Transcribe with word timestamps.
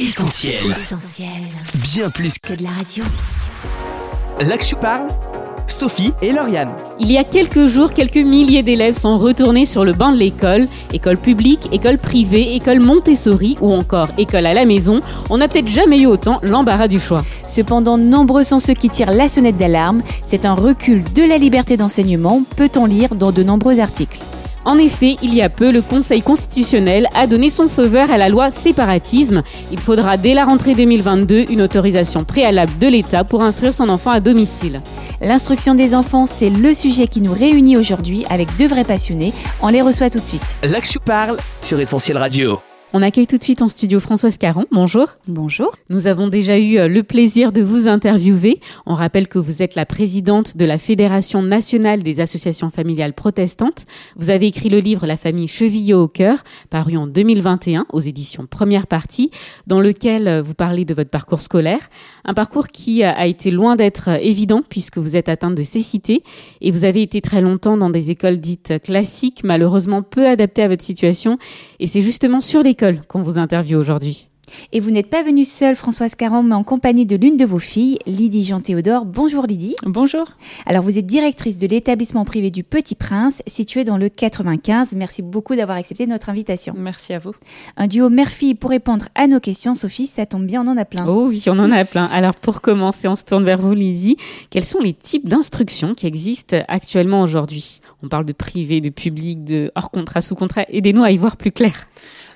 Essentiel. 0.00 0.56
Bien 1.92 2.08
plus 2.08 2.38
que 2.38 2.54
de 2.54 2.62
la 2.62 2.70
radio. 2.70 3.04
Là 4.40 4.56
que 4.56 4.64
je 4.64 4.74
parle, 4.74 5.08
Sophie 5.66 6.14
et 6.22 6.32
Lauriane. 6.32 6.70
Il 6.98 7.12
y 7.12 7.18
a 7.18 7.24
quelques 7.24 7.66
jours, 7.66 7.92
quelques 7.92 8.16
milliers 8.16 8.62
d'élèves 8.62 8.94
sont 8.94 9.18
retournés 9.18 9.66
sur 9.66 9.84
le 9.84 9.92
banc 9.92 10.10
de 10.12 10.16
l'école. 10.16 10.64
École 10.94 11.18
publique, 11.18 11.68
école 11.70 11.98
privée, 11.98 12.54
école 12.54 12.80
Montessori 12.80 13.56
ou 13.60 13.74
encore 13.74 14.08
école 14.16 14.46
à 14.46 14.54
la 14.54 14.64
maison. 14.64 15.02
On 15.28 15.36
n'a 15.36 15.48
peut-être 15.48 15.68
jamais 15.68 16.00
eu 16.00 16.06
autant 16.06 16.38
l'embarras 16.42 16.88
du 16.88 16.98
choix. 16.98 17.22
Cependant, 17.46 17.98
nombreux 17.98 18.42
sont 18.42 18.58
ceux 18.58 18.72
qui 18.72 18.88
tirent 18.88 19.12
la 19.12 19.28
sonnette 19.28 19.58
d'alarme. 19.58 20.02
C'est 20.24 20.46
un 20.46 20.54
recul 20.54 21.04
de 21.12 21.24
la 21.24 21.36
liberté 21.36 21.76
d'enseignement, 21.76 22.42
peut-on 22.56 22.86
lire 22.86 23.14
dans 23.14 23.32
de 23.32 23.42
nombreux 23.42 23.80
articles. 23.80 24.18
En 24.64 24.76
effet, 24.78 25.16
il 25.22 25.34
y 25.34 25.42
a 25.42 25.48
peu, 25.48 25.70
le 25.70 25.82
Conseil 25.82 26.22
constitutionnel 26.22 27.06
a 27.14 27.26
donné 27.26 27.50
son 27.50 27.68
feu 27.68 27.86
vert 27.86 28.10
à 28.10 28.18
la 28.18 28.28
loi 28.28 28.50
séparatisme. 28.50 29.42
Il 29.72 29.78
faudra 29.78 30.16
dès 30.16 30.34
la 30.34 30.44
rentrée 30.44 30.74
2022 30.74 31.46
une 31.50 31.62
autorisation 31.62 32.24
préalable 32.24 32.76
de 32.78 32.86
l'État 32.86 33.24
pour 33.24 33.42
instruire 33.42 33.72
son 33.72 33.88
enfant 33.88 34.10
à 34.10 34.20
domicile. 34.20 34.82
L'instruction 35.20 35.74
des 35.74 35.94
enfants, 35.94 36.26
c'est 36.26 36.50
le 36.50 36.74
sujet 36.74 37.06
qui 37.06 37.20
nous 37.20 37.32
réunit 37.32 37.76
aujourd'hui 37.76 38.24
avec 38.28 38.54
deux 38.56 38.68
vrais 38.68 38.84
passionnés. 38.84 39.32
On 39.62 39.68
les 39.68 39.82
reçoit 39.82 40.10
tout 40.10 40.20
de 40.20 40.26
suite. 40.26 40.56
Là 40.62 40.80
que 40.80 40.88
je 40.88 40.98
parle 40.98 41.38
sur 41.62 41.80
Essentiel 41.80 42.18
Radio. 42.18 42.60
On 42.92 43.02
accueille 43.02 43.28
tout 43.28 43.38
de 43.38 43.44
suite 43.44 43.62
en 43.62 43.68
studio 43.68 44.00
Françoise 44.00 44.36
Caron. 44.36 44.66
Bonjour. 44.72 45.06
Bonjour. 45.28 45.70
Nous 45.90 46.08
avons 46.08 46.26
déjà 46.26 46.58
eu 46.58 46.76
euh, 46.76 46.88
le 46.88 47.04
plaisir 47.04 47.52
de 47.52 47.62
vous 47.62 47.86
interviewer. 47.86 48.58
On 48.84 48.96
rappelle 48.96 49.28
que 49.28 49.38
vous 49.38 49.62
êtes 49.62 49.76
la 49.76 49.86
présidente 49.86 50.56
de 50.56 50.64
la 50.64 50.76
Fédération 50.76 51.40
nationale 51.40 52.02
des 52.02 52.18
associations 52.18 52.70
familiales 52.70 53.12
protestantes. 53.12 53.84
Vous 54.16 54.30
avez 54.30 54.48
écrit 54.48 54.70
le 54.70 54.80
livre 54.80 55.06
La 55.06 55.16
famille 55.16 55.46
Chevillot 55.46 56.02
au 56.02 56.08
cœur, 56.08 56.42
paru 56.68 56.96
en 56.96 57.06
2021 57.06 57.86
aux 57.92 58.00
éditions 58.00 58.46
Première 58.50 58.88
Partie, 58.88 59.30
dans 59.68 59.80
lequel 59.80 60.26
euh, 60.26 60.42
vous 60.42 60.54
parlez 60.54 60.84
de 60.84 60.92
votre 60.92 61.10
parcours 61.10 61.42
scolaire. 61.42 61.88
Un 62.24 62.34
parcours 62.34 62.66
qui 62.66 63.04
euh, 63.04 63.12
a 63.12 63.28
été 63.28 63.52
loin 63.52 63.76
d'être 63.76 64.08
évident 64.20 64.62
puisque 64.68 64.98
vous 64.98 65.16
êtes 65.16 65.28
atteinte 65.28 65.54
de 65.54 65.62
cécité 65.62 66.24
et 66.60 66.72
vous 66.72 66.84
avez 66.84 67.02
été 67.02 67.20
très 67.20 67.40
longtemps 67.40 67.76
dans 67.76 67.90
des 67.90 68.10
écoles 68.10 68.40
dites 68.40 68.82
classiques, 68.82 69.44
malheureusement 69.44 70.02
peu 70.02 70.26
adaptées 70.26 70.64
à 70.64 70.68
votre 70.68 70.82
situation. 70.82 71.38
Et 71.78 71.86
c'est 71.86 72.02
justement 72.02 72.40
sur 72.40 72.64
les 72.64 72.74
qu'on 73.08 73.22
vous 73.22 73.38
interviewe 73.38 73.78
aujourd'hui. 73.78 74.30
Et 74.72 74.80
vous 74.80 74.90
n'êtes 74.90 75.08
pas 75.08 75.22
venue 75.22 75.44
seule, 75.44 75.76
Françoise 75.76 76.14
Caron, 76.14 76.42
mais 76.42 76.54
en 76.54 76.64
compagnie 76.64 77.06
de 77.06 77.16
l'une 77.16 77.36
de 77.36 77.44
vos 77.44 77.58
filles, 77.58 77.98
Lydie 78.06 78.44
Jean-Théodore. 78.44 79.04
Bonjour 79.04 79.46
Lydie. 79.46 79.76
Bonjour. 79.84 80.26
Alors 80.66 80.82
vous 80.82 80.98
êtes 80.98 81.06
directrice 81.06 81.58
de 81.58 81.66
l'établissement 81.66 82.24
privé 82.24 82.50
du 82.50 82.64
Petit 82.64 82.94
Prince, 82.94 83.42
situé 83.46 83.84
dans 83.84 83.96
le 83.96 84.08
95. 84.08 84.94
Merci 84.96 85.22
beaucoup 85.22 85.54
d'avoir 85.56 85.78
accepté 85.78 86.06
notre 86.06 86.28
invitation. 86.30 86.74
Merci 86.76 87.12
à 87.12 87.18
vous. 87.18 87.32
Un 87.76 87.86
duo 87.86 88.08
mère-fille 88.08 88.54
pour 88.54 88.70
répondre 88.70 89.06
à 89.14 89.26
nos 89.26 89.40
questions. 89.40 89.74
Sophie, 89.74 90.06
ça 90.06 90.26
tombe 90.26 90.46
bien, 90.46 90.66
on 90.66 90.70
en 90.70 90.76
a 90.76 90.84
plein. 90.84 91.06
Oh 91.06 91.28
oui, 91.28 91.44
on 91.46 91.58
en 91.58 91.70
a 91.70 91.84
plein. 91.84 92.06
Alors 92.06 92.34
pour 92.34 92.60
commencer, 92.60 93.08
on 93.08 93.16
se 93.16 93.24
tourne 93.24 93.44
vers 93.44 93.60
vous 93.60 93.74
Lydie. 93.74 94.16
Quels 94.50 94.64
sont 94.64 94.80
les 94.80 94.94
types 94.94 95.28
d'instructions 95.28 95.94
qui 95.94 96.06
existent 96.06 96.56
actuellement 96.68 97.22
aujourd'hui? 97.22 97.80
On 98.02 98.08
parle 98.08 98.24
de 98.24 98.32
privé, 98.32 98.80
de 98.80 98.88
public, 98.88 99.44
de 99.44 99.70
hors 99.74 99.90
contrat, 99.90 100.22
sous 100.22 100.34
contrat. 100.34 100.64
Aidez-nous 100.68 101.04
à 101.04 101.10
y 101.10 101.16
voir 101.18 101.36
plus 101.36 101.52
clair. 101.52 101.86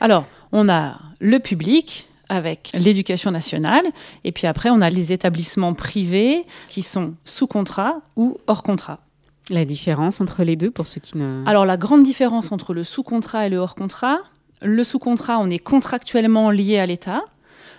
Alors, 0.01 0.27
on 0.55 0.69
a 0.69 0.95
le 1.21 1.39
public 1.41 2.09
avec 2.31 2.71
l'éducation 2.73 3.31
nationale, 3.31 3.85
et 4.23 4.33
puis 4.33 4.47
après, 4.47 4.71
on 4.71 4.81
a 4.81 4.89
les 4.89 5.13
établissements 5.13 5.75
privés 5.75 6.47
qui 6.69 6.83
sont 6.83 7.17
sous 7.25 7.47
contrat 7.47 8.01
ou 8.17 8.39
hors 8.47 8.63
contrat. 8.63 9.01
La 9.51 9.67
différence 9.67 10.23
entre 10.23 10.43
les 10.43 10.57
deux 10.57 10.71
pour 10.71 10.87
ceux 10.87 11.03
qui 11.03 11.19
ne... 11.19 11.45
Alors, 11.45 11.67
la 11.67 11.77
grande 11.77 12.03
différence 12.03 12.51
entre 12.51 12.73
le 12.73 12.83
sous-contrat 12.83 13.47
et 13.47 13.51
le 13.51 13.59
hors 13.59 13.75
contrat, 13.75 14.19
le 14.63 14.83
sous-contrat, 14.85 15.39
on 15.39 15.51
est 15.51 15.59
contractuellement 15.59 16.51
lié 16.51 16.79
à 16.79 16.87
l'État. 16.87 17.23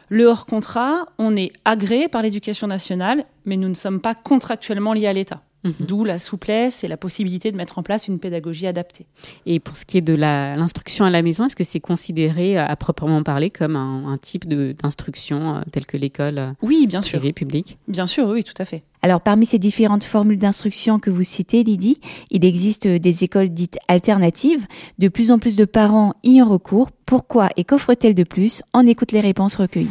Le 0.10 0.26
hors 0.26 0.46
contrat, 0.46 1.06
on 1.18 1.36
est 1.36 1.52
agréé 1.64 2.08
par 2.08 2.22
l'éducation 2.22 2.68
nationale, 2.68 3.24
mais 3.46 3.58
nous 3.58 3.70
ne 3.70 3.74
sommes 3.74 4.00
pas 4.00 4.14
contractuellement 4.14 4.94
liés 4.94 5.08
à 5.08 5.14
l'État. 5.14 5.42
Mhm. 5.66 5.74
D'où 5.88 6.04
la 6.06 6.20
souplesse 6.20 6.84
et 6.84 6.88
la 6.88 6.96
possibilité 6.96 7.52
de 7.52 7.58
mettre 7.58 7.80
en 7.80 7.84
place 7.84 8.08
une 8.08 8.20
pédagogie 8.20 8.68
adaptée. 8.68 9.08
Et 9.48 9.60
pour 9.60 9.76
ce 9.76 9.84
qui 9.84 9.98
est 9.98 10.02
de 10.02 10.14
l'instruction 10.14 11.06
à 11.06 11.10
la 11.10 11.24
maison, 11.24 11.48
est-ce 11.48 11.56
que 11.56 11.64
c'est 11.64 11.80
considéré 11.80 12.58
euh, 12.58 12.66
à 12.66 12.76
proprement 12.76 13.24
parler 13.24 13.50
comme 13.50 13.76
un, 13.76 14.18
type 14.22 14.48
d'instruction 14.48 15.56
euh, 15.56 15.62
tel 15.72 15.86
que 15.86 15.98
l'école 15.98 16.38
euh, 16.38 16.52
oui, 16.62 16.86
bien 16.88 17.02
sûr. 17.02 17.20
publique? 17.34 17.80
Bien 17.88 18.06
sûr, 18.06 18.28
oui, 18.28 18.44
tout 18.44 18.54
à 18.60 18.66
fait. 18.66 18.84
Alors 19.02 19.22
parmi 19.22 19.46
ces 19.46 19.60
différentes 19.60 20.04
formules 20.04 20.38
d'instruction 20.38 21.00
que 21.00 21.10
vous 21.10 21.24
citez, 21.24 21.64
Lydie, 21.64 22.00
il 22.30 22.46
existe 22.46 22.88
des 22.88 23.24
écoles 23.24 23.50
dites 23.50 23.78
alternatives. 23.88 24.66
De 25.00 25.08
plus 25.08 25.32
en 25.32 25.40
plus 25.40 25.56
de 25.56 25.66
parents 25.66 26.14
y 26.24 26.42
ont 26.42 26.50
recours. 26.50 26.92
Pourquoi 27.06 27.50
et 27.58 27.64
qu'offrent-elles 27.64 28.16
de 28.16 28.24
plus? 28.24 28.62
On 28.74 28.86
écoute 28.86 29.12
les 29.12 29.22
réponses 29.22 29.56
recueillies. 29.56 29.90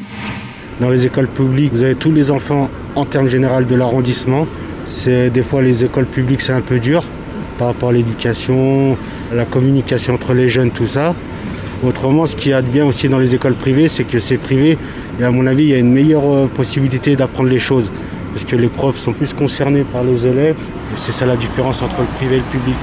Dans 0.80 0.90
les 0.90 1.06
écoles 1.06 1.28
publiques, 1.28 1.72
vous 1.72 1.82
avez 1.82 1.94
tous 1.94 2.10
les 2.10 2.30
enfants 2.30 2.68
en 2.96 3.04
termes 3.04 3.28
général 3.28 3.66
de 3.66 3.74
l'arrondissement 3.74 4.46
c'est 4.94 5.28
des 5.30 5.42
fois 5.42 5.60
les 5.60 5.84
écoles 5.84 6.06
publiques 6.06 6.40
c'est 6.40 6.52
un 6.52 6.60
peu 6.60 6.78
dur 6.78 7.04
par 7.58 7.68
rapport 7.68 7.90
à 7.90 7.92
l'éducation, 7.92 8.96
la 9.32 9.44
communication 9.44 10.14
entre 10.14 10.34
les 10.34 10.48
jeunes, 10.48 10.70
tout 10.70 10.88
ça. 10.88 11.14
Autrement, 11.84 12.26
ce 12.26 12.34
qu'il 12.34 12.50
y 12.50 12.54
a 12.54 12.62
de 12.62 12.66
bien 12.66 12.84
aussi 12.84 13.08
dans 13.08 13.18
les 13.18 13.34
écoles 13.34 13.54
privées, 13.54 13.88
c'est 13.88 14.04
que 14.04 14.18
c'est 14.18 14.38
privé 14.38 14.78
et 15.20 15.24
à 15.24 15.30
mon 15.30 15.46
avis, 15.46 15.64
il 15.64 15.70
y 15.70 15.74
a 15.74 15.78
une 15.78 15.92
meilleure 15.92 16.24
euh, 16.24 16.46
possibilité 16.46 17.14
d'apprendre 17.14 17.48
les 17.48 17.58
choses 17.58 17.90
parce 18.32 18.44
que 18.44 18.56
les 18.56 18.68
profs 18.68 18.98
sont 18.98 19.12
plus 19.12 19.32
concernés 19.32 19.84
par 19.84 20.02
les 20.02 20.26
élèves. 20.26 20.56
C'est 20.96 21.12
ça 21.12 21.26
la 21.26 21.36
différence 21.36 21.82
entre 21.82 22.00
le 22.00 22.06
privé 22.16 22.36
et 22.36 22.38
le 22.38 22.44
public. 22.44 22.74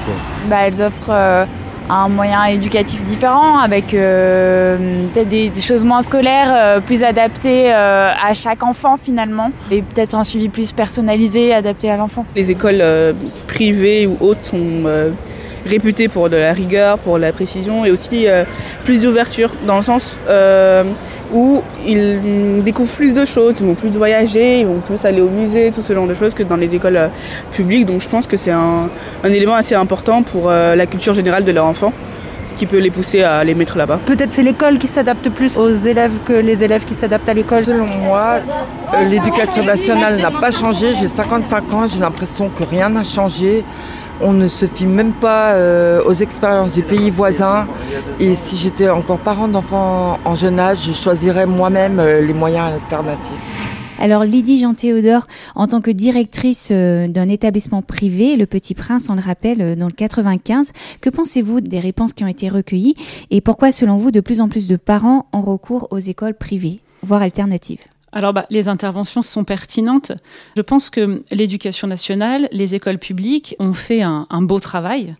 Bah, 0.50 0.68
elles 0.68 0.82
offrent 0.82 1.10
euh, 1.10 1.46
un 1.90 2.10
moyen 2.10 2.46
éducatif 2.46 3.04
différent, 3.04 3.60
avec 3.60 3.94
euh, 3.94 5.08
peut-être 5.14 5.30
des, 5.30 5.52
choses 5.62 5.84
moins 5.84 6.04
scolaires, 6.04 6.54
euh, 6.54 6.80
plus 6.80 7.04
adaptées 7.04 7.74
euh, 7.74 8.12
à 8.12 8.34
chaque 8.34 8.64
enfant 8.64 8.98
finalement, 8.98 9.52
et 9.70 9.82
peut-être 9.82 10.16
un 10.16 10.24
suivi 10.24 10.50
plus 10.50 10.72
personnalisé, 10.72 11.54
adapté 11.54 11.90
à 11.90 11.98
l'enfant. 11.98 12.26
Les 12.36 12.52
écoles 12.52 12.84
privées 13.48 14.08
ou 14.08 14.18
autres 14.20 14.46
sont 14.46 14.84
réputées 15.66 16.08
pour 16.08 16.30
de 16.30 16.38
la 16.38 16.54
rigueur, 16.54 16.98
pour 17.00 17.18
la 17.18 17.32
précision 17.32 17.86
et 17.86 17.92
aussi 17.92 18.28
plus 18.84 19.02
d'ouverture, 19.02 19.52
dans 19.66 19.78
le 19.78 19.84
sens 19.84 20.18
où 21.34 21.62
ils 21.86 22.64
découvrent 22.64 22.94
plus 22.94 23.14
de 23.14 23.26
choses, 23.26 23.56
ils 23.60 23.66
vont 23.66 23.76
plus 23.76 23.90
voyager, 23.90 24.62
ils 24.62 24.68
vont 24.68 24.80
plus 24.80 25.04
aller 25.06 25.22
au 25.22 25.30
musée, 25.30 25.72
tout 25.72 25.82
ce 25.84 25.94
genre 25.94 26.08
de 26.08 26.14
choses 26.14 26.34
que 26.34 26.44
dans 26.44 26.56
les 26.58 26.74
écoles 26.76 26.98
euh, 26.98 27.08
publiques. 27.52 27.86
Donc 27.86 28.02
je 28.02 28.10
pense 28.10 28.28
que 28.28 28.38
c'est 28.38 28.52
un, 28.52 28.90
élément 29.24 29.56
assez 29.56 29.76
important 29.76 30.24
pour 30.24 30.50
euh, 30.50 30.76
la 30.76 30.86
culture 30.86 31.14
générale 31.14 31.44
de 31.44 31.52
leur 31.52 31.66
enfant 31.66 31.94
qui 32.58 32.66
peut 32.66 32.80
les 32.80 32.92
pousser 32.92 33.24
à 33.24 33.44
les 33.44 33.56
mettre 33.56 33.78
là-bas. 33.78 34.00
Peut-être 34.06 34.34
c'est 34.34 34.44
l'école 34.44 34.78
qui 34.78 34.88
s'adapte 34.88 35.30
plus 35.30 35.58
aux 35.58 35.74
élèves 35.74 36.12
que 36.26 36.34
les 36.34 36.64
élèves 36.64 36.84
qui 36.84 36.94
s'adaptent 36.94 37.30
à 37.30 37.34
l'école. 37.34 37.64
Selon 37.64 37.86
moi, 37.86 38.40
euh, 38.94 39.04
l'éducation 39.06 39.64
nationale 39.64 40.18
n'a 40.18 40.32
pas 40.32 40.52
changé. 40.52 40.94
J'ai 41.00 41.08
55 41.08 41.74
ans, 41.74 41.88
j'ai 41.88 42.00
l'impression 42.00 42.50
que 42.50 42.64
rien 42.64 42.90
n'a 42.90 43.04
changé. 43.04 43.64
On 44.24 44.34
ne 44.34 44.48
se 44.48 44.66
fie 44.68 44.86
même 44.86 45.14
pas 45.14 45.54
euh, 45.54 46.04
aux 46.06 46.14
expériences 46.14 46.74
des 46.74 46.84
pays 46.84 47.10
voisins. 47.10 47.68
Et 48.20 48.36
si 48.36 48.56
j'étais 48.56 48.88
encore 48.88 49.18
parent 49.18 49.48
d'enfants 49.48 50.20
en 50.24 50.36
jeune 50.36 50.60
âge, 50.60 50.86
je 50.86 50.92
choisirais 50.92 51.48
moi-même 51.48 52.00
euh, 52.00 52.22
les 52.22 52.34
moyens 52.34 52.74
alternatifs. 52.74 53.98
Alors 54.00 54.24
Lydie 54.24 54.60
Jean-Théodore, 54.60 55.28
en 55.56 55.68
tant 55.68 55.82
que 55.82 55.92
directrice 55.92 56.70
euh, 56.72 57.08
d'un 57.08 57.30
établissement 57.30 57.82
privé, 57.82 58.36
le 58.36 58.46
Petit 58.46 58.76
Prince, 58.76 59.10
on 59.10 59.16
le 59.16 59.22
rappelle, 59.22 59.76
dans 59.76 59.88
le 59.88 59.92
95, 59.92 60.72
que 61.02 61.10
pensez-vous 61.10 61.62
des 61.62 61.80
réponses 61.80 62.14
qui 62.14 62.24
ont 62.24 62.28
été 62.28 62.48
recueillies 62.48 62.96
et 63.32 63.42
pourquoi, 63.42 63.72
selon 63.72 63.98
vous, 63.98 64.12
de 64.12 64.20
plus 64.20 64.40
en 64.40 64.50
plus 64.50 64.68
de 64.68 64.76
parents 64.76 65.26
ont 65.34 65.42
recours 65.42 65.88
aux 65.92 66.00
écoles 66.00 66.36
privées, 66.36 66.80
voire 67.04 67.22
alternatives? 67.22 67.86
Alors, 68.14 68.34
bah, 68.34 68.46
les 68.50 68.68
interventions 68.68 69.22
sont 69.22 69.44
pertinentes. 69.44 70.12
Je 70.58 70.62
pense 70.62 70.90
que 70.90 71.22
l'éducation 71.32 71.88
nationale, 71.88 72.50
les 72.52 72.76
écoles 72.76 73.00
publiques 73.00 73.56
ont 73.60 73.74
fait 73.74 74.02
un, 74.02 74.28
beau 74.42 74.60
travail. 74.60 75.16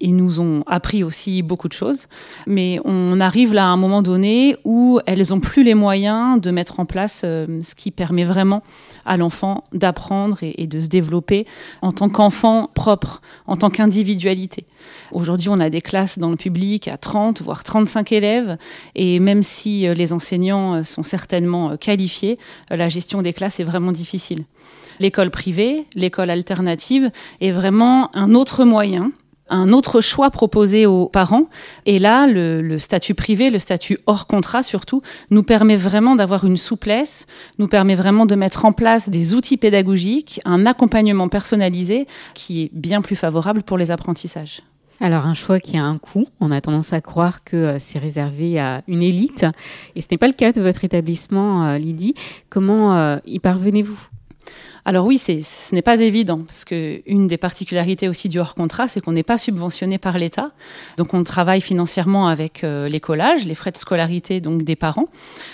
Ils 0.00 0.16
nous 0.16 0.40
ont 0.40 0.62
appris 0.66 1.02
aussi 1.02 1.42
beaucoup 1.42 1.68
de 1.68 1.72
choses. 1.72 2.06
Mais 2.46 2.78
on 2.84 3.20
arrive 3.20 3.54
là 3.54 3.64
à 3.64 3.68
un 3.68 3.76
moment 3.76 4.02
donné 4.02 4.56
où 4.64 5.00
elles 5.06 5.22
n'ont 5.30 5.40
plus 5.40 5.62
les 5.62 5.74
moyens 5.74 6.40
de 6.40 6.50
mettre 6.50 6.80
en 6.80 6.86
place 6.86 7.22
euh, 7.24 7.60
ce 7.62 7.74
qui 7.74 7.90
permet 7.90 8.24
vraiment 8.24 8.62
à 9.04 9.16
l'enfant 9.16 9.64
d'apprendre 9.72 10.38
et, 10.42 10.66
de 10.66 10.80
se 10.80 10.88
développer 10.88 11.46
en 11.82 11.92
tant 11.92 12.08
qu'enfant 12.08 12.70
propre, 12.74 13.20
en 13.46 13.56
tant 13.56 13.70
qu'individualité. 13.70 14.66
Aujourd'hui, 15.12 15.48
on 15.48 15.58
a 15.58 15.70
des 15.70 15.80
classes 15.80 16.18
dans 16.18 16.30
le 16.30 16.36
public 16.36 16.88
à 16.88 16.96
30, 16.96 17.42
voire 17.42 17.64
35 17.64 18.12
élèves. 18.12 18.56
Et 18.94 19.20
même 19.20 19.42
si 19.42 19.86
euh, 19.86 19.94
les 19.94 20.12
enseignants 20.12 20.74
euh, 20.74 20.82
sont 20.82 21.02
certainement 21.02 21.76
qualifiés, 21.76 22.38
la 22.70 22.88
gestion 22.88 23.22
des 23.22 23.32
classes 23.32 23.60
est 23.60 23.64
vraiment 23.64 23.92
difficile. 23.92 24.44
L'école 24.98 25.30
privée, 25.30 25.86
l'école 25.94 26.30
alternative 26.30 27.10
est 27.40 27.50
vraiment 27.50 28.14
un 28.16 28.34
autre 28.34 28.64
moyen 28.64 29.12
un 29.48 29.72
autre 29.72 30.00
choix 30.00 30.30
proposé 30.30 30.86
aux 30.86 31.06
parents. 31.06 31.48
Et 31.84 31.98
là, 31.98 32.26
le, 32.26 32.78
statut 32.78 33.14
privé, 33.14 33.50
le 33.50 33.58
statut 33.58 33.98
hors 34.06 34.26
contrat 34.26 34.62
surtout, 34.62 35.02
nous 35.30 35.42
permet 35.42 35.76
vraiment 35.76 36.16
d'avoir 36.16 36.44
une 36.44 36.56
souplesse, 36.56 37.26
nous 37.58 37.68
permet 37.68 37.94
vraiment 37.94 38.26
de 38.26 38.34
mettre 38.34 38.64
en 38.64 38.72
place 38.72 39.08
des 39.08 39.34
outils 39.34 39.56
pédagogiques, 39.56 40.40
un 40.44 40.66
accompagnement 40.66 41.28
personnalisé 41.28 42.06
qui 42.34 42.64
est 42.64 42.70
bien 42.72 43.02
plus 43.02 43.16
favorable 43.16 43.62
pour 43.62 43.78
les 43.78 43.90
apprentissages. 43.90 44.62
Alors 45.00 45.26
un 45.26 45.34
choix 45.34 45.60
qui 45.60 45.76
a 45.76 45.84
un 45.84 45.98
coût, 45.98 46.26
on 46.40 46.50
a 46.50 46.60
tendance 46.60 46.92
à 46.92 47.00
croire 47.02 47.44
que 47.44 47.56
euh, 47.56 47.76
c'est 47.78 47.98
réservé 47.98 48.58
à 48.58 48.82
une 48.88 49.02
élite, 49.02 49.44
et 49.94 50.00
ce 50.00 50.08
n'est 50.10 50.16
pas 50.16 50.26
le 50.26 50.32
cas 50.32 50.52
de 50.52 50.60
votre 50.62 50.84
établissement, 50.84 51.66
euh, 51.66 51.78
Lydie. 51.78 52.14
Comment 52.48 52.96
euh, 52.96 53.18
y 53.26 53.38
parvenez-vous? 53.38 54.08
Alors 54.88 55.04
oui, 55.04 55.18
ce 55.18 55.74
n'est 55.74 55.82
pas 55.82 55.98
évident 55.98 56.38
parce 56.46 56.64
que 56.64 57.02
une 57.06 57.26
des 57.26 57.38
particularités 57.38 58.08
aussi 58.08 58.28
du 58.28 58.38
hors 58.38 58.54
contrat, 58.54 58.86
c'est 58.86 59.00
qu'on 59.00 59.10
n'est 59.10 59.24
pas 59.24 59.36
subventionné 59.36 59.98
par 59.98 60.16
l'État. 60.16 60.52
Donc 60.96 61.12
on 61.12 61.24
travaille 61.24 61.60
financièrement 61.60 62.28
avec 62.28 62.62
euh, 62.62 62.88
les 62.88 63.00
collages, 63.00 63.46
les 63.46 63.56
frais 63.56 63.72
de 63.72 63.76
scolarité 63.76 64.40
donc 64.40 64.62
des 64.62 64.76
parents, 64.76 65.08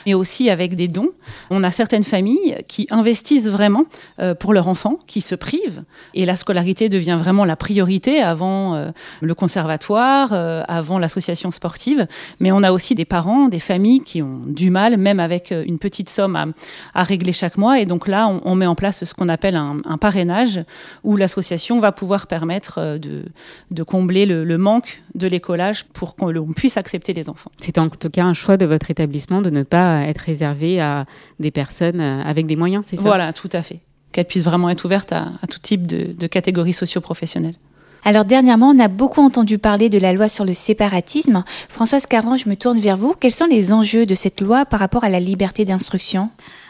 mais 0.04 0.12
aussi 0.12 0.50
avec 0.50 0.74
des 0.74 0.86
dons. 0.86 1.08
On 1.48 1.64
a 1.64 1.70
certaines 1.70 2.02
familles 2.02 2.58
qui 2.68 2.86
investissent 2.90 3.48
vraiment 3.48 3.86
euh, 4.20 4.34
pour 4.34 4.52
leur 4.52 4.68
enfant, 4.68 4.98
qui 5.06 5.22
se 5.22 5.34
privent 5.34 5.82
et 6.12 6.26
la 6.26 6.36
scolarité 6.36 6.90
devient 6.90 7.16
vraiment 7.18 7.46
la 7.46 7.56
priorité 7.56 8.20
avant 8.20 8.74
euh, 8.74 8.90
le 9.22 9.34
conservatoire, 9.34 10.34
avant 10.68 10.98
l'association 10.98 11.50
sportive. 11.50 12.06
Mais 12.38 12.52
on 12.52 12.62
a 12.62 12.70
aussi 12.70 12.94
des 12.94 13.06
parents, 13.06 13.48
des 13.48 13.60
familles 13.60 14.00
qui 14.00 14.20
ont 14.20 14.42
du 14.44 14.68
mal, 14.68 14.98
même 14.98 15.20
avec 15.20 15.52
une 15.52 15.78
petite 15.78 16.10
somme 16.10 16.36
à, 16.36 16.44
à 16.92 17.02
régler 17.02 17.32
chaque 17.32 17.56
mois. 17.56 17.80
Et 17.80 17.86
donc 17.86 18.08
là, 18.08 18.28
on, 18.28 18.42
on 18.44 18.54
met 18.54 18.66
en 18.66 18.74
place 18.74 19.04
ce 19.06 19.14
qu'on 19.14 19.21
appelle 19.28 19.56
un, 19.56 19.78
un, 19.84 19.98
parrainage, 19.98 20.64
où 21.04 21.16
l'association 21.16 21.80
va 21.80 21.92
pouvoir 21.92 22.26
permettre 22.26 22.78
euh, 22.78 22.98
de, 22.98 23.24
de 23.70 23.82
combler 23.82 24.26
le, 24.26 24.44
le, 24.44 24.58
manque 24.58 25.02
de 25.14 25.26
l'écolage 25.26 25.84
pour 25.92 26.16
qu'on 26.16 26.52
puisse 26.52 26.76
accepter 26.76 27.12
les 27.12 27.28
enfants. 27.28 27.50
C'est 27.56 27.78
en 27.78 27.88
tout 27.88 28.10
cas 28.10 28.24
un 28.24 28.32
choix 28.32 28.56
de 28.56 28.66
votre 28.66 28.90
établissement 28.90 29.42
de 29.42 29.50
ne 29.50 29.62
pas 29.62 30.02
être 30.02 30.18
réservé 30.20 30.80
à 30.80 31.06
des 31.40 31.50
personnes 31.50 32.00
euh, 32.00 32.22
avec 32.22 32.46
des 32.46 32.56
moyens, 32.56 32.84
c'est 32.86 32.96
ça? 32.96 33.02
Voilà, 33.02 33.32
tout 33.32 33.50
à 33.52 33.62
fait. 33.62 33.80
Qu'elle 34.12 34.26
puisse 34.26 34.44
vraiment 34.44 34.68
être 34.68 34.84
ouverte 34.84 35.12
à, 35.12 35.32
à 35.42 35.46
tout 35.46 35.58
type 35.58 35.86
de, 35.86 36.12
de 36.12 36.26
catégories 36.26 36.74
socio-professionnelles. 36.74 37.56
Alors 38.04 38.24
dernièrement, 38.24 38.70
on 38.70 38.80
a 38.80 38.88
beaucoup 38.88 39.20
entendu 39.20 39.58
parler 39.58 39.88
de 39.88 39.98
la 39.98 40.12
loi 40.12 40.28
sur 40.28 40.44
le 40.44 40.54
séparatisme. 40.54 41.44
Françoise 41.68 42.06
Caron, 42.06 42.36
je 42.36 42.48
me 42.48 42.56
tourne 42.56 42.80
vers 42.80 42.96
vous. 42.96 43.14
Quels 43.18 43.30
sont 43.30 43.46
les 43.46 43.72
enjeux 43.72 44.06
de 44.06 44.16
cette 44.16 44.40
loi 44.40 44.66
par 44.66 44.80
rapport 44.80 45.04
à 45.04 45.08
la 45.08 45.20
liberté 45.20 45.64
d'instruction? 45.64 46.28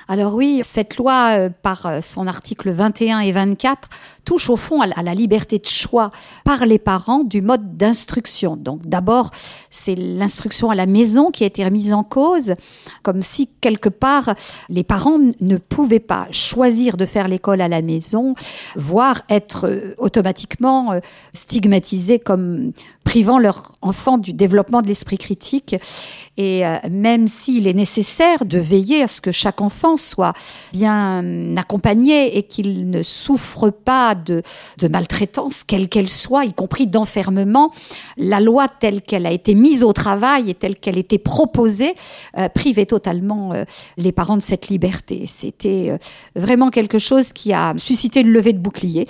Alors 0.08 0.34
oui, 0.34 0.60
cette 0.62 0.96
loi, 0.96 1.36
euh, 1.38 1.48
par 1.48 1.86
euh, 1.86 2.00
son 2.02 2.26
article 2.26 2.70
21 2.70 3.20
et 3.20 3.32
24, 3.32 3.88
touche 4.24 4.50
au 4.50 4.56
fond 4.56 4.80
à 4.80 5.02
la, 5.02 5.14
liberté 5.14 5.58
de 5.58 5.66
choix 5.66 6.10
par 6.44 6.66
les 6.66 6.78
parents 6.78 7.24
du 7.24 7.40
mode 7.40 7.76
d'instruction. 7.76 8.56
Donc 8.56 8.86
d'abord, 8.86 9.30
c'est 9.70 9.94
l'instruction 9.94 10.70
à 10.70 10.74
la 10.74 10.86
maison 10.86 11.30
qui 11.30 11.44
a 11.44 11.46
été 11.46 11.64
remise 11.64 11.92
en 11.92 12.04
cause, 12.04 12.54
comme 13.02 13.22
si 13.22 13.48
quelque 13.60 13.88
part 13.88 14.34
les 14.68 14.84
parents 14.84 15.18
ne 15.40 15.56
pouvaient 15.56 15.98
pas 15.98 16.26
choisir 16.30 16.96
de 16.96 17.06
faire 17.06 17.26
l'école 17.26 17.60
à 17.60 17.68
la 17.68 17.82
maison, 17.82 18.34
voire 18.76 19.22
être 19.28 19.66
euh, 19.66 19.94
automatiquement 19.98 21.00
stigmatisés 21.32 22.18
comme 22.18 22.72
privant 23.04 23.38
leur 23.38 23.72
enfant 23.82 24.16
du 24.16 24.32
développement 24.32 24.80
de 24.80 24.86
l'esprit 24.86 25.18
critique. 25.18 25.76
Et 26.36 26.64
euh, 26.64 26.76
même 26.90 27.26
s'il 27.26 27.66
est 27.66 27.74
nécessaire 27.74 28.44
de 28.44 28.58
veiller 28.58 29.02
à 29.02 29.06
ce 29.08 29.20
que 29.20 29.32
chaque 29.32 29.60
enfant 29.60 29.96
soit 29.96 30.32
bien 30.72 31.56
accompagné 31.56 32.38
et 32.38 32.42
qu'il 32.44 32.88
ne 32.90 33.02
souffre 33.02 33.70
pas 33.70 34.14
de, 34.14 34.42
de 34.78 34.88
maltraitance, 34.88 35.64
quelle 35.64 35.88
qu'elle 35.88 36.08
soit, 36.08 36.44
y 36.44 36.52
compris 36.52 36.86
d'enfermement, 36.86 37.72
la 38.16 38.40
loi 38.40 38.68
telle 38.68 39.02
qu'elle 39.02 39.26
a 39.26 39.32
été 39.32 39.54
mise 39.54 39.84
au 39.84 39.92
travail 39.92 40.50
et 40.50 40.54
telle 40.54 40.76
qu'elle 40.76 40.98
était 40.98 41.18
proposée 41.18 41.94
euh, 42.38 42.48
privait 42.48 42.86
totalement 42.86 43.52
euh, 43.52 43.64
les 43.96 44.12
parents 44.12 44.36
de 44.36 44.42
cette 44.42 44.68
liberté. 44.68 45.24
C'était 45.26 45.90
euh, 45.90 45.98
vraiment 46.34 46.70
quelque 46.70 46.98
chose 46.98 47.32
qui 47.32 47.52
a 47.52 47.74
suscité 47.78 48.20
une 48.20 48.30
levée 48.30 48.52
de 48.52 48.58
bouclier. 48.58 49.06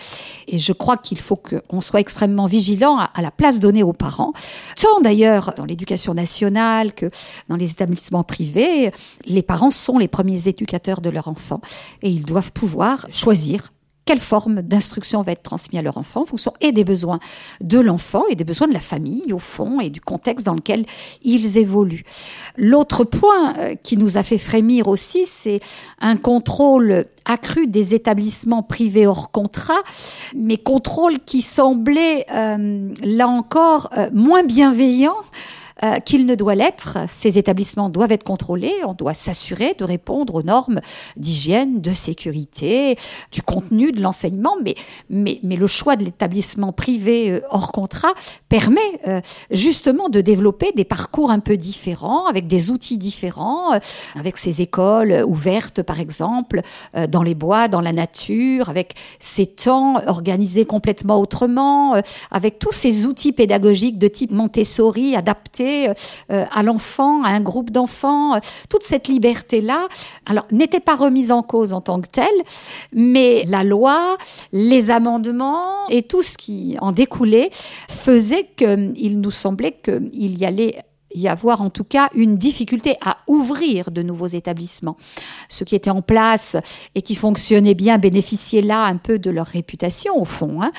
Et 0.49 0.59
je 0.59 0.73
crois 0.73 0.97
qu'il 0.97 1.19
faut 1.19 1.37
qu'on 1.37 1.81
soit 1.81 2.01
extrêmement 2.03 2.47
vigilant 2.47 2.99
à, 2.99 3.05
à 3.15 3.23
la 3.23 3.31
place 3.31 3.59
donnée 3.59 3.83
aux 3.83 3.95
parents, 3.95 4.33
tant 4.77 5.01
d'ailleurs 5.01 5.55
dans 5.57 5.65
l'éducation 5.65 6.13
nationale 6.13 6.93
que 6.93 7.11
dans 7.49 7.57
les 7.57 7.71
établissements 7.71 8.25
privés, 8.25 8.93
les 9.25 9.43
parents 9.43 9.71
sont 9.71 9.97
les 9.99 10.09
premiers 10.09 10.49
éducateurs 10.49 11.01
de 11.01 11.09
leur 11.09 11.29
enfant 11.29 11.61
et 12.03 12.11
ils 12.11 12.27
doivent 12.27 12.53
pouvoir 12.53 13.07
choisir 13.11 13.72
quelle 14.05 14.19
forme 14.19 14.63
d'instruction 14.63 15.23
va 15.23 15.33
être 15.33 15.43
transmise 15.43 15.79
à 15.79 15.83
leur 15.83 15.97
enfant 15.97 16.23
en 16.23 16.25
fonction 16.25 16.53
et 16.61 16.73
des 16.73 16.85
besoins 16.85 17.21
de 17.61 17.79
l'enfant 17.79 18.25
et 18.29 18.35
des 18.35 18.45
besoins 18.45 18.69
de 18.69 18.73
la 18.73 18.81
famille 18.81 19.33
au 19.33 19.39
fond 19.39 19.81
et 19.81 19.91
du 19.91 20.01
contexte 20.01 20.45
dans 20.47 20.55
lequel 20.55 20.85
ils 21.23 21.59
évoluent. 21.59 22.05
L'autre 22.57 23.05
point 23.05 23.57
euh, 23.59 23.75
qui 23.83 23.97
nous 23.97 24.17
a 24.17 24.23
fait 24.23 24.39
frémir 24.39 24.89
aussi, 24.89 25.25
c'est 25.27 25.61
un 26.01 26.17
contrôle 26.17 27.05
accru 27.25 27.67
des 27.67 27.95
établissements 27.95 28.63
privés 28.63 29.07
hors 29.07 29.31
contrat, 29.31 29.83
mais 30.35 30.57
contrôle 30.57 31.19
qui 31.25 31.41
semblait 31.41 32.27
euh, 32.33 32.93
là 33.03 33.29
encore 33.29 33.91
euh, 33.97 34.11
moins 34.13 34.43
bienveillant 34.43 35.17
euh, 35.85 35.99
qu'il 35.99 36.27
ne 36.27 36.35
doit 36.35 36.55
l'être. 36.55 36.99
Ces 37.09 37.39
établissements 37.39 37.89
doivent 37.89 38.13
être 38.13 38.23
contrôlés. 38.25 38.75
On 38.87 38.95
doit 38.95 39.15
s'assurer 39.15 39.75
de 39.77 39.85
répondre 39.85 40.37
aux 40.37 40.43
normes 40.43 40.81
d'hygiène, 41.17 41.81
de 41.81 41.93
sécurité, 41.93 42.97
du 43.33 43.43
contenu 43.43 43.91
de 43.91 44.01
l'enseignement. 44.01 44.55
Mais, 44.63 44.77
mais, 45.11 45.41
mais 45.43 45.57
le 45.57 45.67
choix 45.67 45.97
de 45.97 46.05
l'établissement 46.05 46.73
privé 46.73 47.31
euh, 47.31 47.41
hors 47.51 47.73
contrat 47.73 48.15
permet 48.49 48.81
euh, 49.09 49.21
justement 49.51 50.09
de 50.09 50.21
développer 50.21 50.73
des 50.73 50.85
parcours 50.85 51.31
un 51.31 51.41
peu 51.41 51.57
différents, 51.57 52.27
avec 52.27 52.47
des 52.47 52.71
outils 52.71 52.99
différents, 52.99 53.75
euh, 53.75 53.79
avec 54.19 54.37
ces 54.37 54.63
écoles 54.63 55.25
ouvertes, 55.27 55.83
par 55.83 56.01
exemple, 56.01 56.61
dans 57.11 57.23
les 57.23 57.35
bois, 57.35 57.69
dans 57.69 57.81
la 57.81 57.93
nature, 57.93 58.69
avec 58.69 58.95
ces 59.19 59.47
temps 59.47 59.97
organisés 60.07 60.65
complètement 60.65 61.19
autrement, 61.19 62.01
avec 62.31 62.59
tous 62.59 62.73
ces 62.73 63.07
outils 63.07 63.33
pédagogiques 63.33 63.99
de 63.99 64.09
type 64.09 64.33
Montessori 64.33 65.17
adaptés 65.17 65.72
euh, 65.73 66.45
à 66.51 66.63
l'enfant, 66.63 67.23
à 67.25 67.29
un 67.29 67.41
groupe 67.41 67.71
d'enfants. 67.71 68.39
Toute 68.69 68.83
cette 68.83 69.09
liberté-là, 69.09 69.89
alors, 70.27 70.47
n'était 70.51 70.81
pas 70.81 70.97
remise 70.97 71.33
en 71.33 71.43
cause 71.43 71.73
en 71.73 71.81
tant 71.81 72.01
que 72.01 72.09
telle, 72.09 72.27
mais 72.93 73.45
la 73.49 73.65
loi, 73.65 74.17
les 74.53 74.91
amendements 74.91 75.89
et 75.89 76.03
tout 76.03 76.23
ce 76.23 76.37
qui 76.37 76.77
en 76.81 76.93
découlait 76.93 77.51
faisait 77.89 78.49
qu'il 78.57 79.21
nous 79.21 79.31
semblait 79.31 79.79
qu'il 79.83 80.39
y 80.39 80.45
allait 80.45 80.77
y 81.15 81.29
avoir 81.29 81.63
en 81.63 81.71
tout 81.71 81.85
cas 81.85 82.09
une 82.15 82.37
difficulté 82.37 82.97
à 83.05 83.19
ouvrir 83.27 83.91
de 83.91 84.03
nouveaux 84.03 84.27
établissements. 84.27 84.97
Ceux 85.49 85.65
qui 85.65 85.75
étaient 85.75 85.91
en 85.91 86.03
place 86.03 86.57
et 86.95 87.03
qui 87.03 87.15
fonctionnaient 87.15 87.75
bien 87.75 87.99
bénéficiaient 87.99 88.63
là 88.63 88.85
un 88.85 88.97
peu 88.97 89.19
de 89.19 89.31
leur 89.31 89.47
réputation 89.47 90.21
au 90.21 90.25
fond 90.25 90.63
hein, 90.63 90.73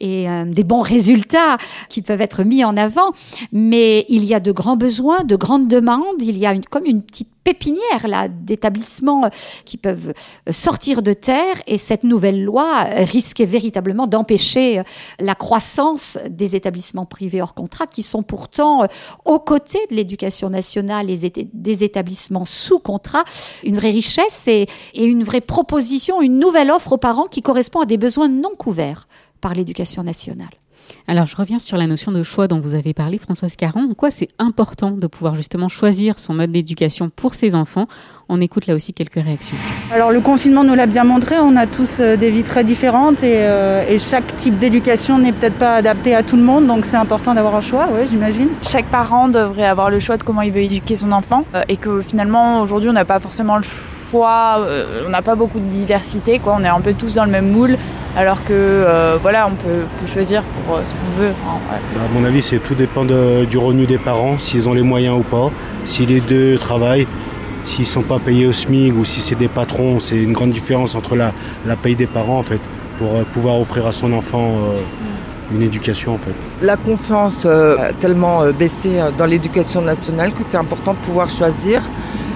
et 0.00 0.28
euh, 0.28 0.44
des 0.44 0.64
bons 0.64 0.82
résultats 0.82 1.58
qui 1.88 2.02
peuvent 2.02 2.20
être 2.20 2.44
mis 2.44 2.64
en 2.64 2.76
avant. 2.76 3.12
Mais 3.52 4.06
il 4.08 4.24
y 4.24 4.34
a 4.34 4.40
de 4.40 4.52
grands 4.52 4.76
besoins, 4.76 5.24
de 5.24 5.36
grandes 5.36 5.68
demandes. 5.68 6.20
Il 6.20 6.38
y 6.38 6.46
a 6.46 6.56
comme 6.70 6.86
une 6.86 7.02
petite 7.02 7.28
pépinière 7.44 8.28
d'établissements 8.30 9.28
qui 9.64 9.76
peuvent 9.76 10.12
sortir 10.50 11.02
de 11.02 11.12
terre 11.12 11.56
et 11.66 11.78
cette 11.78 12.04
nouvelle 12.04 12.44
loi 12.44 12.84
risquait 12.84 13.46
véritablement 13.46 14.06
d'empêcher 14.06 14.82
la 15.18 15.34
croissance 15.34 16.18
des 16.28 16.56
établissements 16.56 17.06
privés 17.06 17.40
hors 17.40 17.54
contrat 17.54 17.86
qui 17.86 18.02
sont 18.02 18.22
pourtant 18.22 18.86
aux 19.24 19.38
côtés 19.38 19.86
de 19.90 19.96
l'éducation 19.96 20.50
nationale 20.50 21.10
et 21.10 21.48
des 21.52 21.84
établissements 21.84 22.44
sous 22.44 22.78
contrat 22.78 23.24
une 23.64 23.76
vraie 23.76 23.90
richesse 23.90 24.46
et, 24.48 24.66
et 24.94 25.04
une 25.04 25.24
vraie 25.24 25.40
proposition, 25.40 26.20
une 26.22 26.38
nouvelle 26.38 26.70
offre 26.70 26.92
aux 26.92 26.98
parents 26.98 27.26
qui 27.26 27.42
correspond 27.42 27.80
à 27.80 27.86
des 27.86 27.98
besoins 27.98 28.28
non 28.28 28.54
couverts 28.56 29.08
par 29.40 29.54
l'éducation 29.54 30.02
nationale. 30.02 30.50
Alors, 31.10 31.24
je 31.24 31.34
reviens 31.36 31.58
sur 31.58 31.78
la 31.78 31.86
notion 31.86 32.12
de 32.12 32.22
choix 32.22 32.48
dont 32.48 32.60
vous 32.60 32.74
avez 32.74 32.92
parlé, 32.92 33.16
Françoise 33.16 33.56
Caron. 33.56 33.88
En 33.90 33.94
quoi 33.94 34.10
c'est 34.10 34.28
important 34.38 34.90
de 34.90 35.06
pouvoir 35.06 35.34
justement 35.34 35.68
choisir 35.68 36.18
son 36.18 36.34
mode 36.34 36.52
d'éducation 36.52 37.08
pour 37.08 37.34
ses 37.34 37.54
enfants? 37.54 37.86
On 38.28 38.42
écoute 38.42 38.66
là 38.66 38.74
aussi 38.74 38.92
quelques 38.92 39.14
réactions. 39.14 39.56
Alors, 39.90 40.12
le 40.12 40.20
confinement 40.20 40.64
nous 40.64 40.74
l'a 40.74 40.84
bien 40.84 41.04
montré. 41.04 41.36
On 41.40 41.56
a 41.56 41.66
tous 41.66 41.88
euh, 42.00 42.18
des 42.18 42.30
vies 42.30 42.42
très 42.42 42.62
différentes 42.62 43.22
et, 43.22 43.38
euh, 43.38 43.88
et 43.88 43.98
chaque 43.98 44.36
type 44.36 44.58
d'éducation 44.58 45.18
n'est 45.18 45.32
peut-être 45.32 45.56
pas 45.56 45.76
adapté 45.76 46.14
à 46.14 46.22
tout 46.22 46.36
le 46.36 46.42
monde. 46.42 46.66
Donc, 46.66 46.84
c'est 46.84 46.96
important 46.96 47.32
d'avoir 47.32 47.56
un 47.56 47.62
choix, 47.62 47.88
ouais, 47.90 48.06
j'imagine. 48.06 48.48
Chaque 48.60 48.90
parent 48.90 49.28
devrait 49.28 49.64
avoir 49.64 49.88
le 49.88 50.00
choix 50.00 50.18
de 50.18 50.24
comment 50.24 50.42
il 50.42 50.52
veut 50.52 50.60
éduquer 50.60 50.96
son 50.96 51.12
enfant 51.12 51.46
euh, 51.54 51.62
et 51.70 51.78
que 51.78 52.02
finalement, 52.02 52.60
aujourd'hui, 52.60 52.90
on 52.90 52.92
n'a 52.92 53.06
pas 53.06 53.18
forcément 53.18 53.56
le 53.56 53.62
choix 53.62 53.97
fois, 54.10 54.58
euh, 54.60 55.04
on 55.06 55.10
n'a 55.10 55.22
pas 55.22 55.34
beaucoup 55.34 55.58
de 55.58 55.66
diversité, 55.66 56.38
quoi. 56.38 56.56
on 56.58 56.64
est 56.64 56.68
un 56.68 56.80
peu 56.80 56.94
tous 56.94 57.14
dans 57.14 57.24
le 57.24 57.30
même 57.30 57.50
moule, 57.50 57.76
alors 58.16 58.42
que 58.44 58.52
euh, 58.52 59.16
voilà, 59.20 59.46
on 59.46 59.54
peut, 59.54 59.84
peut, 60.00 60.06
choisir 60.12 60.42
pour 60.42 60.76
euh, 60.76 60.80
ce 60.84 60.92
qu'on 60.92 61.20
veut. 61.20 61.28
Hein, 61.46 61.58
ouais. 61.70 61.78
bah, 61.94 62.00
à 62.04 62.18
mon 62.18 62.24
avis, 62.24 62.42
c'est 62.42 62.58
tout 62.58 62.74
dépend 62.74 63.04
de, 63.04 63.44
du 63.44 63.58
revenu 63.58 63.86
des 63.86 63.98
parents, 63.98 64.38
s'ils 64.38 64.68
ont 64.68 64.74
les 64.74 64.82
moyens 64.82 65.18
ou 65.18 65.22
pas, 65.22 65.50
si 65.84 66.06
les 66.06 66.20
deux 66.20 66.56
travaillent. 66.56 67.06
S'ils 67.64 67.82
ne 67.82 67.88
sont 67.88 68.02
pas 68.02 68.18
payés 68.18 68.46
au 68.46 68.52
SMIC 68.52 68.96
ou 68.96 69.04
si 69.04 69.20
c'est 69.20 69.34
des 69.34 69.48
patrons, 69.48 70.00
c'est 70.00 70.16
une 70.16 70.32
grande 70.32 70.52
différence 70.52 70.94
entre 70.94 71.16
la, 71.16 71.34
la 71.66 71.76
paye 71.76 71.96
des 71.96 72.06
parents 72.06 72.38
en 72.38 72.42
fait, 72.42 72.60
pour 72.98 73.14
euh, 73.14 73.24
pouvoir 73.30 73.60
offrir 73.60 73.86
à 73.86 73.92
son 73.92 74.10
enfant 74.14 74.52
euh, 74.52 75.54
une 75.54 75.60
éducation 75.60 76.14
en 76.14 76.18
fait. 76.18 76.32
La 76.62 76.78
confiance 76.78 77.42
euh, 77.44 77.76
a 77.76 77.92
tellement 77.92 78.50
baissé 78.52 79.00
dans 79.18 79.26
l'éducation 79.26 79.82
nationale 79.82 80.32
que 80.32 80.44
c'est 80.48 80.56
important 80.56 80.94
de 80.94 80.98
pouvoir 80.98 81.28
choisir 81.28 81.82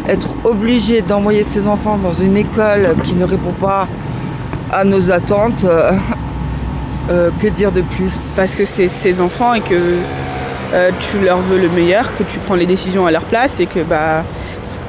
être 0.09 0.35
obligé 0.44 1.02
d'envoyer 1.02 1.44
ses 1.44 1.66
enfants 1.66 1.97
dans 1.97 2.12
une 2.12 2.37
école 2.37 2.94
qui 3.04 3.14
ne 3.14 3.25
répond 3.25 3.52
pas 3.52 3.88
à 4.73 4.85
nos 4.85 5.11
attentes, 5.11 5.64
euh, 5.64 5.92
Euh, 7.11 7.30
que 7.40 7.49
dire 7.49 7.73
de 7.73 7.82
plus? 7.82 8.30
Parce 8.37 8.54
que 8.54 8.64
c'est 8.64 8.87
ses 8.87 9.21
enfants 9.21 9.54
et 9.54 9.61
que 9.61 9.75
euh, 10.73 10.90
tu 11.00 11.18
leur 11.18 11.38
veux 11.38 11.59
le 11.59 11.68
meilleur, 11.68 12.16
que 12.16 12.23
tu 12.23 12.38
prends 12.38 12.54
les 12.54 12.64
décisions 12.64 13.06
à 13.06 13.11
leur 13.11 13.25
place 13.25 13.59
et 13.59 13.66
que 13.66 13.80
bah 13.80 14.25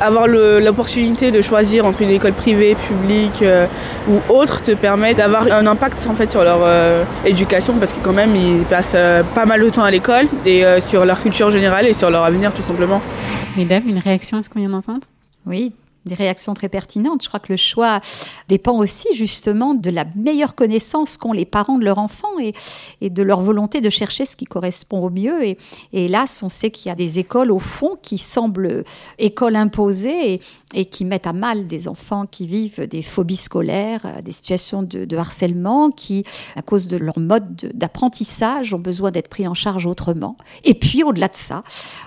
avoir 0.03 0.27
l'opportunité 0.27 1.31
de 1.31 1.41
choisir 1.41 1.85
entre 1.85 2.01
une 2.01 2.09
école 2.09 2.33
privée, 2.33 2.75
publique 2.75 3.41
euh, 3.41 3.65
ou 4.09 4.19
autre 4.33 4.61
te 4.61 4.71
permet 4.71 5.13
d'avoir 5.13 5.51
un 5.51 5.65
impact 5.65 6.05
en 6.09 6.15
fait 6.15 6.29
sur 6.29 6.43
leur 6.43 6.59
euh, 6.61 7.03
éducation 7.25 7.75
parce 7.79 7.93
que 7.93 7.99
quand 7.99 8.13
même 8.13 8.35
ils 8.35 8.63
passent 8.63 8.93
euh, 8.95 9.23
pas 9.35 9.45
mal 9.45 9.61
de 9.63 9.69
temps 9.69 9.83
à 9.83 9.91
l'école 9.91 10.27
et 10.45 10.63
sur 10.81 11.05
leur 11.05 11.21
culture 11.21 11.49
générale 11.49 11.87
et 11.87 11.93
sur 11.93 12.09
leur 12.09 12.23
avenir 12.23 12.53
tout 12.53 12.61
simplement. 12.61 13.01
Mesdames, 13.55 13.83
une 13.87 13.99
réaction 13.99 14.37
à 14.37 14.43
ce 14.43 14.49
qu'on 14.49 14.59
vient 14.59 14.69
d'entendre? 14.69 15.05
Oui, 15.45 15.73
des 16.05 16.15
réactions 16.15 16.53
très 16.53 16.69
pertinentes. 16.69 17.23
Je 17.23 17.27
crois 17.27 17.39
que 17.39 17.51
le 17.51 17.57
choix 17.57 18.01
dépend 18.49 18.77
aussi 18.77 19.07
justement 19.13 19.73
de 19.73 19.89
la 19.89 20.05
meilleure 20.15 20.55
connaissance 20.55 21.17
qu'ont 21.17 21.33
les 21.33 21.45
parents 21.45 21.77
de 21.77 21.85
leur 21.85 21.97
enfant 21.97 22.27
et, 22.39 22.53
de 23.09 23.23
leur 23.23 23.41
volonté 23.41 23.81
de 23.81 23.89
chercher 23.89 24.25
ce 24.25 24.35
qui 24.35 24.45
correspond 24.45 25.03
au 25.03 25.09
mieux. 25.09 25.43
Et, 25.43 25.57
et 25.93 26.05
hélas, 26.05 26.43
on 26.43 26.49
sait 26.49 26.71
qu'il 26.71 26.89
y 26.89 26.91
a 26.91 26.95
des 26.95 27.19
écoles 27.19 27.51
au 27.51 27.59
fond 27.59 27.97
qui 28.01 28.17
semblent 28.17 28.83
écoles 29.17 29.55
imposées 29.55 30.39
et, 30.73 30.85
qui 30.85 31.05
mettent 31.05 31.27
à 31.27 31.33
mal 31.33 31.67
des 31.67 31.87
enfants 31.87 32.25
qui 32.25 32.47
vivent 32.47 32.87
des 32.87 33.01
phobies 33.01 33.37
scolaires, 33.37 34.21
des 34.23 34.31
situations 34.31 34.83
de, 34.83 35.05
de 35.05 35.17
harcèlement, 35.17 35.89
qui, 35.89 36.23
à 36.55 36.61
cause 36.61 36.87
de 36.87 36.97
leur 36.97 37.19
mode 37.19 37.71
d'apprentissage, 37.73 38.73
ont 38.73 38.79
besoin 38.79 39.11
d'être 39.11 39.27
pris 39.27 39.47
en 39.47 39.53
charge 39.53 39.85
autrement. 39.85 40.37
Et 40.63 40.73
puis, 40.73 41.03
au-delà 41.03 41.27
de 41.27 41.35
ça, 41.35 41.63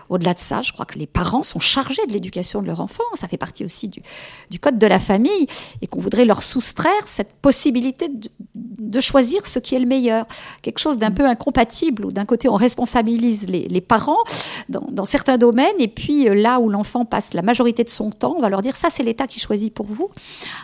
au-delà 0.09 0.35
de 0.35 0.39
ça, 0.39 0.63
je 0.63 0.73
crois 0.73 0.85
que 0.85 0.99
les 0.99 1.07
parents 1.07 1.43
sont 1.43 1.61
chargés 1.61 2.05
de 2.07 2.13
l'éducation 2.13 2.63
de 2.63 2.67
leur 2.67 2.81
enfant. 2.81 3.05
Ça 3.15 3.29
fait 3.29 3.37
partie 3.37 3.65
aussi 3.65 3.86
du, 3.89 4.03
du 4.51 4.59
code 4.59 4.79
de 4.79 4.87
la 4.87 4.99
famille 4.99 5.47
et 5.83 5.87
qu'on 5.87 6.01
voudrait 6.01 6.25
leur 6.25 6.43
soustraire 6.43 6.91
cette 7.07 7.33
possibilité 7.35 8.09
de, 8.09 8.29
de, 8.55 9.01
choisir 9.01 9.47
ce 9.47 9.59
qui 9.59 9.75
est 9.75 9.79
le 9.79 9.87
meilleur. 9.87 10.27
Quelque 10.63 10.79
chose 10.79 10.99
d'un 10.99 11.11
peu 11.11 11.27
incompatible 11.27 12.07
où 12.07 12.13
d'un 12.13 12.25
côté 12.25 12.49
on 12.49 12.55
responsabilise 12.55 13.49
les, 13.49 13.69
les 13.69 13.81
parents 13.81 14.23
dans, 14.69 14.87
dans, 14.91 15.05
certains 15.05 15.39
domaines 15.39 15.79
et 15.79 15.89
puis 15.89 16.29
euh, 16.29 16.35
là 16.35 16.61
où 16.61 16.69
l'enfant 16.69 17.05
passe 17.05 17.35
la 17.35 17.43
majorité 17.43 17.85
de 17.85 17.91
son 17.91 18.11
temps, 18.11 18.35
on 18.37 18.41
va 18.41 18.49
leur 18.49 18.63
dire 18.63 18.77
ça 18.77 18.91
c'est 18.91 19.03
l'État 19.03 19.27
qui 19.27 19.41
choisit 19.41 19.73
pour 19.73 19.87
vous. 19.87 20.11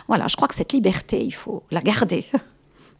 Voilà, 0.07 0.27
je 0.27 0.35
crois 0.35 0.47
que 0.47 0.55
cette 0.55 0.73
liberté, 0.73 1.23
il 1.23 1.33
faut 1.33 1.63
la 1.71 1.81
garder. 1.81 2.25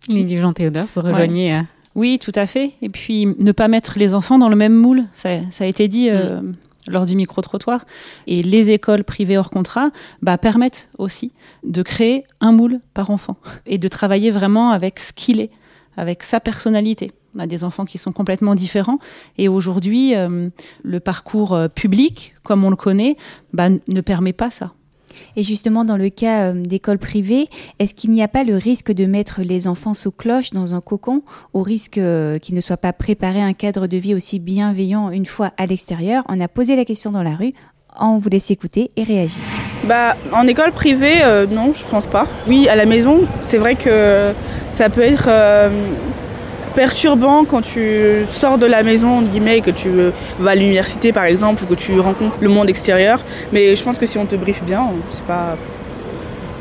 Lydie 0.07 0.39
Jean-Théodore, 0.39 0.87
vous 0.95 1.01
rejoignez... 1.01 1.53
Ouais. 1.53 1.59
Euh... 1.59 1.63
Oui, 1.95 2.19
tout 2.19 2.31
à 2.35 2.45
fait. 2.45 2.71
Et 2.81 2.89
puis, 2.89 3.27
ne 3.39 3.51
pas 3.51 3.67
mettre 3.67 3.99
les 3.99 4.13
enfants 4.13 4.39
dans 4.39 4.49
le 4.49 4.55
même 4.55 4.73
moule. 4.73 5.03
Ça, 5.13 5.29
ça 5.51 5.63
a 5.63 5.67
été 5.67 5.87
dit 5.87 6.09
euh, 6.09 6.41
mm. 6.41 6.55
Lors 6.87 7.05
du 7.05 7.15
micro-trottoir. 7.15 7.85
Et 8.27 8.41
les 8.41 8.71
écoles 8.71 9.03
privées 9.03 9.37
hors 9.37 9.49
contrat 9.49 9.91
bah, 10.21 10.37
permettent 10.37 10.89
aussi 10.97 11.31
de 11.63 11.81
créer 11.81 12.23
un 12.39 12.51
moule 12.51 12.79
par 12.93 13.09
enfant 13.09 13.37
et 13.65 13.77
de 13.77 13.87
travailler 13.87 14.31
vraiment 14.31 14.71
avec 14.71 14.99
ce 14.99 15.13
qu'il 15.13 15.39
est, 15.39 15.51
avec 15.97 16.23
sa 16.23 16.39
personnalité. 16.39 17.11
On 17.35 17.39
a 17.39 17.47
des 17.47 17.63
enfants 17.63 17.85
qui 17.85 17.97
sont 17.97 18.11
complètement 18.11 18.55
différents. 18.55 18.99
Et 19.37 19.47
aujourd'hui, 19.47 20.15
euh, 20.15 20.49
le 20.83 20.99
parcours 20.99 21.53
euh, 21.53 21.67
public, 21.67 22.35
comme 22.43 22.63
on 22.63 22.69
le 22.69 22.75
connaît, 22.75 23.17
bah, 23.53 23.69
ne 23.69 24.01
permet 24.01 24.33
pas 24.33 24.51
ça. 24.51 24.73
Et 25.35 25.43
justement, 25.43 25.85
dans 25.85 25.97
le 25.97 26.09
cas 26.09 26.51
euh, 26.51 26.53
d'écoles 26.53 26.97
privées, 26.97 27.47
est-ce 27.79 27.93
qu'il 27.93 28.11
n'y 28.11 28.23
a 28.23 28.27
pas 28.27 28.43
le 28.43 28.55
risque 28.55 28.91
de 28.91 29.05
mettre 29.05 29.41
les 29.41 29.67
enfants 29.67 29.93
sous 29.93 30.11
cloche 30.11 30.51
dans 30.51 30.73
un 30.73 30.81
cocon, 30.81 31.21
au 31.53 31.61
risque 31.61 31.97
euh, 31.97 32.39
qu'ils 32.39 32.55
ne 32.55 32.61
soient 32.61 32.77
pas 32.77 32.93
préparés 32.93 33.41
à 33.41 33.45
un 33.45 33.53
cadre 33.53 33.87
de 33.87 33.97
vie 33.97 34.15
aussi 34.15 34.39
bienveillant 34.39 35.09
une 35.09 35.25
fois 35.25 35.51
à 35.57 35.65
l'extérieur? 35.65 36.23
On 36.29 36.39
a 36.39 36.47
posé 36.47 36.75
la 36.75 36.85
question 36.85 37.11
dans 37.11 37.23
la 37.23 37.35
rue. 37.35 37.53
On 37.99 38.17
vous 38.17 38.29
laisse 38.29 38.49
écouter 38.49 38.91
et 38.95 39.03
réagir. 39.03 39.41
Bah, 39.85 40.15
en 40.31 40.47
école 40.47 40.71
privée, 40.71 41.23
euh, 41.23 41.45
non, 41.45 41.73
je 41.75 41.83
pense 41.85 42.07
pas. 42.07 42.27
Oui, 42.47 42.67
à 42.67 42.75
la 42.75 42.85
maison, 42.85 43.27
c'est 43.41 43.57
vrai 43.57 43.75
que 43.75 44.33
ça 44.71 44.89
peut 44.89 45.01
être 45.01 45.29
perturbant 46.75 47.45
quand 47.45 47.61
tu 47.61 48.25
sors 48.31 48.57
de 48.57 48.65
la 48.65 48.83
maison, 48.83 49.23
que 49.63 49.71
tu 49.71 49.89
vas 50.39 50.51
à 50.51 50.55
l'université 50.55 51.11
par 51.11 51.25
exemple, 51.25 51.63
ou 51.63 51.67
que 51.67 51.75
tu 51.75 51.99
rencontres 51.99 52.37
le 52.41 52.49
monde 52.49 52.69
extérieur. 52.69 53.19
Mais 53.51 53.75
je 53.75 53.83
pense 53.83 53.97
que 53.97 54.05
si 54.05 54.17
on 54.17 54.25
te 54.25 54.35
briefe 54.35 54.63
bien, 54.63 54.83
c'est 55.11 55.25
pas 55.25 55.57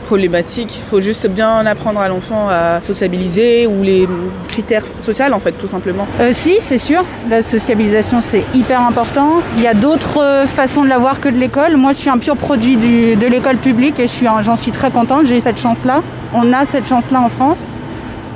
problématique. 0.06 0.78
Il 0.84 0.90
faut 0.90 1.00
juste 1.00 1.26
bien 1.26 1.64
apprendre 1.64 2.00
à 2.00 2.08
l'enfant 2.08 2.48
à 2.50 2.80
sociabiliser 2.82 3.66
ou 3.66 3.82
les 3.82 4.06
critères 4.48 4.84
sociaux 5.00 5.24
en 5.32 5.40
fait 5.40 5.52
tout 5.52 5.68
simplement. 5.68 6.06
Euh, 6.20 6.32
si, 6.34 6.56
c'est 6.60 6.78
sûr. 6.78 7.02
La 7.30 7.42
sociabilisation 7.42 8.20
c'est 8.20 8.44
hyper 8.54 8.80
important. 8.80 9.40
Il 9.56 9.62
y 9.62 9.66
a 9.66 9.74
d'autres 9.74 10.46
façons 10.54 10.84
de 10.84 10.88
la 10.88 10.98
voir 10.98 11.20
que 11.20 11.28
de 11.28 11.38
l'école. 11.38 11.76
Moi 11.76 11.92
je 11.92 11.98
suis 11.98 12.10
un 12.10 12.18
pur 12.18 12.36
produit 12.36 12.76
du, 12.76 13.16
de 13.16 13.26
l'école 13.26 13.56
publique 13.56 13.98
et 14.00 14.06
j'en 14.08 14.56
suis, 14.56 14.72
très 14.72 14.90
contente. 14.90 15.26
J'ai 15.26 15.38
eu 15.38 15.40
cette 15.40 15.58
chance-là. 15.58 16.02
On 16.34 16.52
a 16.52 16.66
cette 16.66 16.86
chance-là 16.86 17.20
en 17.20 17.28
France. 17.28 17.58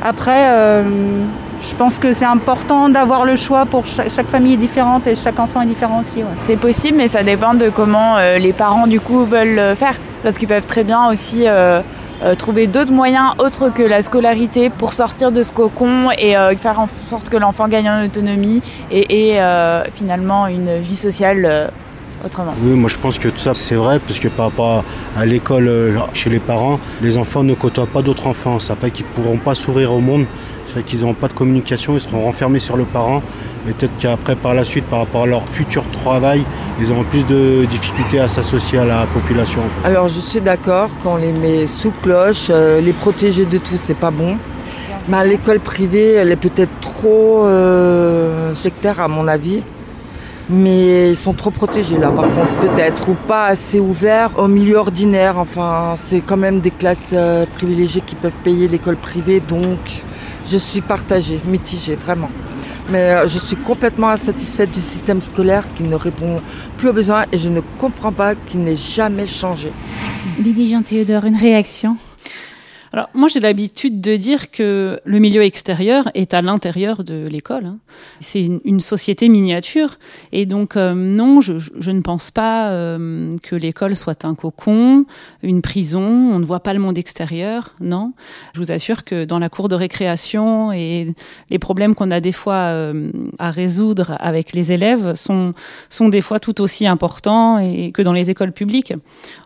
Après, 0.03 0.49
euh, 0.51 0.85
je 1.63 1.75
pense 1.77 1.99
que 1.99 2.13
c'est 2.13 2.25
important 2.25 2.89
d'avoir 2.89 3.25
le 3.25 3.37
choix 3.37 3.67
pour 3.67 3.85
chaque, 3.87 4.27
famille 4.29 4.55
est 4.55 4.59
différente 4.59 5.07
et 5.07 5.17
chaque 5.17 5.39
enfant 5.39 5.63
est 5.63 5.67
différent 5.67 6.01
aussi. 6.01 6.23
C'est 6.45 6.57
possible, 6.57 6.99
mais 6.99 7.09
ça 7.09 7.23
dépend 7.23 7.55
de 7.55 7.69
comment 7.69 8.17
euh, 8.17 8.39
les 8.39 8.53
parents 8.53 8.87
du 8.87 9.01
coup 9.01 9.25
veulent 9.25 9.77
faire. 9.77 9.95
Parce 10.23 10.39
qu'ils 10.39 10.49
peuvent 10.49 10.67
très 10.67 10.83
bien 10.83 11.09
aussi 11.09 11.45
euh, 11.47 11.83
euh, 12.23 12.35
trouver 12.35 12.67
d'autres 12.67 12.93
moyens 12.93 13.35
autres 13.39 13.71
que 13.71 13.83
la 13.83 14.03
scolarité 14.03 14.71
pour 14.71 14.93
sortir 14.93 15.31
de 15.31 15.43
ce 15.45 15.53
cocon 15.53 16.11
et 16.19 16.37
euh, 16.37 16.57
faire 16.57 16.81
en 16.81 16.89
sorte 17.05 17.29
que 17.29 17.37
l'enfant 17.37 17.69
gagne 17.69 17.89
en 17.89 18.05
autonomie 18.05 18.61
et 18.91 19.39
finalement 19.95 20.49
une 20.49 20.79
vie 20.79 20.97
sociale 20.97 21.71
autrement. 22.25 22.55
Oui, 22.63 22.75
moi 22.75 22.89
je 22.89 22.97
pense 22.97 23.19
que 23.19 23.29
tout 23.29 23.39
ça 23.39 23.55
c'est 23.55 23.75
vrai, 23.75 23.99
puisque 23.99 24.29
par 24.31 24.47
rapport 24.47 24.85
à 25.17 25.27
l'école 25.27 25.71
chez 26.13 26.31
les 26.31 26.39
parents, 26.39 26.79
les 27.03 27.17
enfants 27.19 27.43
ne 27.43 27.55
côtoient 27.55 27.87
pas 27.87 28.03
d'autres 28.03 28.27
enfants. 28.27 28.59
Ça 28.59 28.77
fait 28.77 28.91
qu'ils 28.91 29.07
ne 29.07 29.11
pourront 29.11 29.39
pas 29.39 29.55
s'ouvrir 29.55 29.93
au 29.93 30.01
monde, 30.01 30.27
ça 30.67 30.75
fait 30.75 30.83
qu'ils 30.83 31.01
n'auront 31.01 31.15
pas 31.15 31.29
de 31.29 31.35
communication, 31.35 31.95
ils 31.95 32.01
seront 32.01 32.23
renfermés 32.23 32.61
sur 32.61 32.77
le 32.77 32.85
parent. 32.85 33.23
Et 33.69 33.73
peut-être 33.73 33.97
qu'après, 33.99 34.37
par 34.37 34.55
la 34.55 34.65
suite, 34.65 34.85
par 34.85 35.01
rapport 35.01 35.25
à 35.25 35.27
leur 35.27 35.49
futur 35.49 35.85
travail, 35.91 36.45
ils 36.81 36.91
auront 36.93 37.05
plus 37.05 37.27
de 37.27 37.65
difficultés 37.65 38.21
à 38.21 38.29
s'associer 38.29 38.79
à 38.79 38.85
la 38.85 39.07
population. 39.07 39.61
Alors 39.85 40.09
je 40.09 40.21
suis 40.21 40.41
d'accord, 40.41 40.91
qu'on 41.03 41.17
les 41.17 41.33
met 41.33 41.67
sous 41.67 41.93
cloche, 42.03 42.47
euh, 42.51 42.81
les 42.81 42.93
protéger 42.93 43.45
de 43.45 43.59
tout, 43.59 43.77
c'est 43.77 43.95
pas 43.97 44.11
bon. 44.11 44.37
Mais 45.09 45.27
l'école 45.27 45.61
privée, 45.61 46.15
elle 46.15 46.33
est 46.33 46.37
peut-être 46.37 46.73
trop 46.81 47.45
euh, 47.45 48.55
sectaire 48.55 49.01
à 49.01 49.07
mon 49.07 49.29
avis 49.29 49.63
mais 50.49 51.11
ils 51.11 51.17
sont 51.17 51.33
trop 51.33 51.51
protégés 51.51 51.99
là 51.99 52.11
par 52.11 52.31
contre 52.31 52.55
peut-être. 52.61 53.09
Ou 53.09 53.15
pas 53.15 53.47
assez 53.47 53.81
ouverts 53.81 54.31
au 54.39 54.49
milieu 54.49 54.77
ordinaire. 54.77 55.39
Enfin 55.39 55.95
c'est 55.97 56.21
quand 56.21 56.37
même 56.37 56.61
des 56.61 56.71
classes 56.71 57.11
euh, 57.13 57.47
privilégiées 57.57 58.03
qui 58.05 58.15
peuvent 58.15 58.37
payer 58.45 58.69
l'école 58.69 58.97
privée. 58.97 59.41
Donc 59.41 60.05
je 60.49 60.57
suis 60.57 60.81
partagée 60.81 61.41
mitigée 61.47 61.95
vraiment. 61.95 62.31
Mais 62.91 62.99
euh, 62.99 63.29
je 63.29 63.39
suis 63.39 63.57
complètement 63.57 64.11
insatisfaite 64.11 64.71
du 64.71 64.81
système 64.81 65.21
scolaire 65.21 65.65
qui 65.75 65.83
ne 65.83 65.97
répond 65.97 66.41
plus 66.79 66.89
aux 66.89 66.93
besoins 66.93 67.25
et 67.33 67.39
je 67.39 67.49
ne 67.49 67.61
comprends 67.79 68.13
pas 68.13 68.35
qu'il 68.35 68.61
n'ait 68.61 68.77
jamais 68.77 69.27
changé. 69.27 69.73
Lydie 70.39 70.71
Jean 70.71 70.83
Théodore 70.83 71.25
une 71.25 71.37
réaction? 71.37 71.97
Alors 72.97 73.11
moi 73.13 73.29
j'ai 73.29 73.41
l'habitude 73.41 74.01
de 74.01 74.17
dire 74.17 74.51
que 74.51 75.01
le 75.05 75.19
milieu 75.19 75.43
extérieur 75.43 76.09
est 76.15 76.33
à 76.33 76.41
l'intérieur 76.41 77.05
de 77.05 77.27
l'école. 77.27 77.67
Hein. 77.67 77.79
C'est 78.21 78.41
une, 78.41 78.81
société 78.81 79.29
miniature 79.29 79.99
et 80.33 80.47
donc 80.47 80.79
euh, 80.79 80.95
non, 80.95 81.43
je, 81.43 81.59
je, 81.59 81.91
ne 81.91 82.01
pense 82.01 82.31
pas 82.31 82.71
euh, 82.71 83.33
que 83.43 83.55
l'école 83.55 83.97
soit 83.97 84.25
un 84.25 84.35
cocon, 84.35 85.05
une 85.43 85.61
prison. 85.61 86.01
On 86.01 86.39
ne 86.39 86.47
voit 86.47 86.61
pas 86.61 86.73
le 86.73 86.79
monde 86.79 86.97
extérieur, 86.97 87.75
non. 87.81 88.15
Je 88.55 88.61
vous 88.61 88.73
assure 88.73 89.05
que 89.05 89.27
dans 89.27 89.39
la 89.39 89.51
cour 89.51 89.69
de 89.69 89.75
récréation 89.75 90.73
et 90.73 91.15
les 91.51 91.59
problèmes 91.59 91.95
qu'on 91.95 92.11
a 92.11 92.21
des 92.21 92.33
fois 92.33 92.55
euh, 92.55 93.11
à 93.39 93.51
résoudre 93.51 94.17
avec 94.21 94.55
les 94.55 94.73
élèves 94.73 95.13
sont 95.13 95.53
sont 95.91 96.09
des 96.09 96.23
fois 96.23 96.41
tout 96.41 96.63
aussi 96.63 96.87
importants 96.87 97.59
et 97.59 97.93
que 97.93 98.01
dans 98.01 98.15
les 98.15 98.31
écoles 98.31 98.53
publiques. 98.53 98.95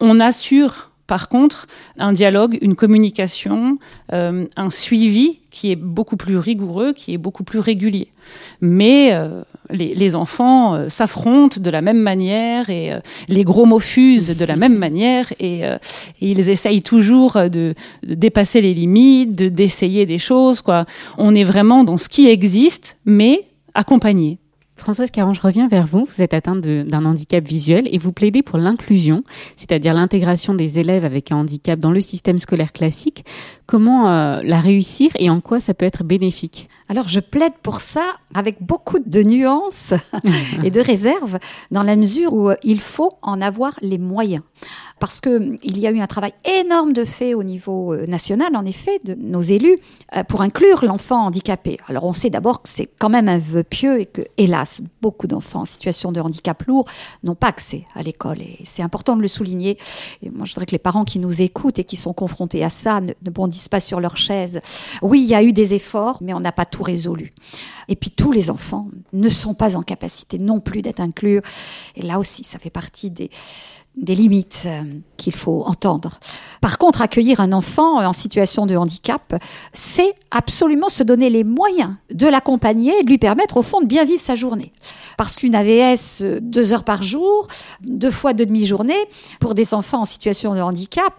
On 0.00 0.20
assure 0.20 0.89
par 1.10 1.28
contre, 1.28 1.66
un 1.98 2.12
dialogue, 2.12 2.56
une 2.62 2.76
communication, 2.76 3.78
euh, 4.12 4.46
un 4.56 4.70
suivi 4.70 5.40
qui 5.50 5.72
est 5.72 5.76
beaucoup 5.76 6.16
plus 6.16 6.38
rigoureux, 6.38 6.92
qui 6.92 7.12
est 7.12 7.18
beaucoup 7.18 7.42
plus 7.42 7.58
régulier. 7.58 8.12
Mais 8.60 9.08
euh, 9.10 9.42
les, 9.70 9.92
les, 9.96 10.14
enfants 10.14 10.76
euh, 10.76 10.88
s'affrontent 10.88 11.60
de 11.60 11.68
la 11.68 11.82
même 11.82 11.98
manière 11.98 12.70
et 12.70 12.92
euh, 12.92 13.00
les 13.26 13.42
gros 13.42 13.66
mots 13.66 13.80
fusent 13.80 14.36
de 14.36 14.44
la 14.44 14.54
même 14.54 14.78
manière 14.86 15.32
et, 15.40 15.62
et 15.62 15.78
ils 16.20 16.48
essayent 16.48 16.82
toujours 16.82 17.32
de, 17.32 17.74
de 18.04 18.14
dépasser 18.14 18.60
les 18.60 18.72
limites, 18.72 19.32
d'essayer 19.32 20.06
des 20.06 20.20
choses. 20.20 20.60
Quoi. 20.60 20.84
On 21.18 21.34
est 21.34 21.42
vraiment 21.42 21.82
dans 21.82 21.96
ce 21.96 22.08
qui 22.08 22.28
existe, 22.28 22.98
mais 23.04 23.48
accompagné. 23.74 24.38
Françoise 24.80 25.10
Caron, 25.10 25.34
je 25.34 25.42
reviens 25.42 25.68
vers 25.68 25.86
vous. 25.86 26.06
Vous 26.06 26.22
êtes 26.22 26.32
atteinte 26.32 26.62
d'un 26.62 27.04
handicap 27.04 27.46
visuel 27.46 27.86
et 27.92 27.98
vous 27.98 28.12
plaidez 28.12 28.42
pour 28.42 28.56
l'inclusion, 28.58 29.22
c'est-à-dire 29.54 29.92
l'intégration 29.92 30.54
des 30.54 30.78
élèves 30.78 31.04
avec 31.04 31.32
un 31.32 31.36
handicap 31.36 31.78
dans 31.78 31.90
le 31.90 32.00
système 32.00 32.38
scolaire 32.38 32.72
classique. 32.72 33.26
Comment 33.66 34.08
euh, 34.08 34.40
la 34.42 34.58
réussir 34.58 35.10
et 35.18 35.28
en 35.28 35.42
quoi 35.42 35.60
ça 35.60 35.74
peut 35.74 35.84
être 35.84 36.02
bénéfique? 36.02 36.68
Alors, 36.88 37.08
je 37.08 37.20
plaide 37.20 37.52
pour 37.62 37.80
ça 37.80 38.14
avec 38.32 38.56
beaucoup 38.62 38.98
de 39.04 39.22
nuances 39.22 39.92
et 40.64 40.70
de 40.70 40.80
réserves, 40.80 41.38
dans 41.70 41.82
la 41.82 41.96
mesure 41.96 42.32
où 42.32 42.50
il 42.62 42.80
faut 42.80 43.12
en 43.20 43.42
avoir 43.42 43.74
les 43.82 43.98
moyens. 43.98 44.42
Parce 45.00 45.20
que 45.20 45.56
il 45.62 45.78
y 45.78 45.86
a 45.86 45.90
eu 45.90 46.00
un 46.00 46.06
travail 46.06 46.32
énorme 46.44 46.92
de 46.92 47.04
fait 47.04 47.34
au 47.34 47.42
niveau 47.42 47.94
euh, 47.94 48.06
national, 48.06 48.54
en 48.54 48.64
effet, 48.64 49.00
de 49.04 49.14
nos 49.14 49.40
élus, 49.40 49.76
euh, 50.14 50.22
pour 50.24 50.42
inclure 50.42 50.84
l'enfant 50.84 51.26
handicapé. 51.26 51.78
Alors 51.88 52.04
on 52.04 52.12
sait 52.12 52.30
d'abord 52.30 52.62
que 52.62 52.68
c'est 52.68 52.88
quand 52.98 53.08
même 53.08 53.28
un 53.28 53.38
vœu 53.38 53.64
pieux 53.64 54.00
et 54.00 54.06
que, 54.06 54.22
hélas, 54.36 54.82
beaucoup 55.00 55.26
d'enfants 55.26 55.62
en 55.62 55.64
situation 55.64 56.12
de 56.12 56.20
handicap 56.20 56.62
lourd 56.64 56.84
n'ont 57.24 57.34
pas 57.34 57.48
accès 57.48 57.86
à 57.94 58.02
l'école. 58.02 58.42
Et 58.42 58.58
c'est 58.64 58.82
important 58.82 59.16
de 59.16 59.22
le 59.22 59.28
souligner. 59.28 59.78
Et 60.22 60.30
moi, 60.30 60.44
je 60.44 60.52
voudrais 60.52 60.66
que 60.66 60.72
les 60.72 60.78
parents 60.78 61.04
qui 61.04 61.18
nous 61.18 61.40
écoutent 61.40 61.78
et 61.78 61.84
qui 61.84 61.96
sont 61.96 62.12
confrontés 62.12 62.62
à 62.62 62.70
ça 62.70 63.00
ne, 63.00 63.12
ne 63.22 63.30
bondissent 63.30 63.70
pas 63.70 63.80
sur 63.80 64.00
leur 64.00 64.18
chaise. 64.18 64.60
Oui, 65.00 65.22
il 65.22 65.28
y 65.28 65.34
a 65.34 65.42
eu 65.42 65.52
des 65.54 65.72
efforts, 65.72 66.18
mais 66.20 66.34
on 66.34 66.40
n'a 66.40 66.52
pas 66.52 66.66
tout 66.66 66.82
résolu. 66.82 67.32
Et 67.88 67.96
puis 67.96 68.10
tous 68.10 68.32
les 68.32 68.50
enfants 68.50 68.88
ne 69.12 69.28
sont 69.28 69.54
pas 69.54 69.76
en 69.76 69.82
capacité 69.82 70.38
non 70.38 70.60
plus 70.60 70.82
d'être 70.82 71.00
inclus. 71.00 71.40
Et 71.96 72.02
là 72.02 72.18
aussi, 72.18 72.44
ça 72.44 72.58
fait 72.58 72.70
partie 72.70 73.10
des, 73.10 73.30
des 73.96 74.14
limites 74.14 74.64
euh, 74.66 74.82
qu'il 75.16 75.34
faut 75.34 75.62
entendre. 75.66 76.18
Par 76.60 76.78
contre, 76.78 77.02
accueillir 77.02 77.40
un 77.40 77.52
enfant 77.52 78.00
en 78.00 78.12
situation 78.12 78.66
de 78.66 78.76
handicap, 78.76 79.34
c'est 79.72 80.14
absolument 80.30 80.88
se 80.88 81.02
donner 81.02 81.28
les 81.28 81.44
moyens 81.44 81.94
de 82.12 82.26
l'accompagner 82.26 82.98
et 82.98 83.02
de 83.02 83.08
lui 83.08 83.18
permettre 83.18 83.56
au 83.56 83.62
fond 83.62 83.80
de 83.80 83.86
bien 83.86 84.04
vivre 84.04 84.20
sa 84.20 84.36
journée. 84.36 84.72
Parce 85.16 85.36
qu'une 85.36 85.54
AVS 85.54 86.22
euh, 86.22 86.38
deux 86.40 86.72
heures 86.72 86.84
par 86.84 87.02
jour, 87.02 87.46
deux 87.82 88.10
fois 88.10 88.32
deux 88.32 88.46
demi-journées, 88.46 88.94
pour 89.40 89.54
des 89.54 89.74
enfants 89.74 90.02
en 90.02 90.04
situation 90.04 90.54
de 90.54 90.60
handicap, 90.60 91.12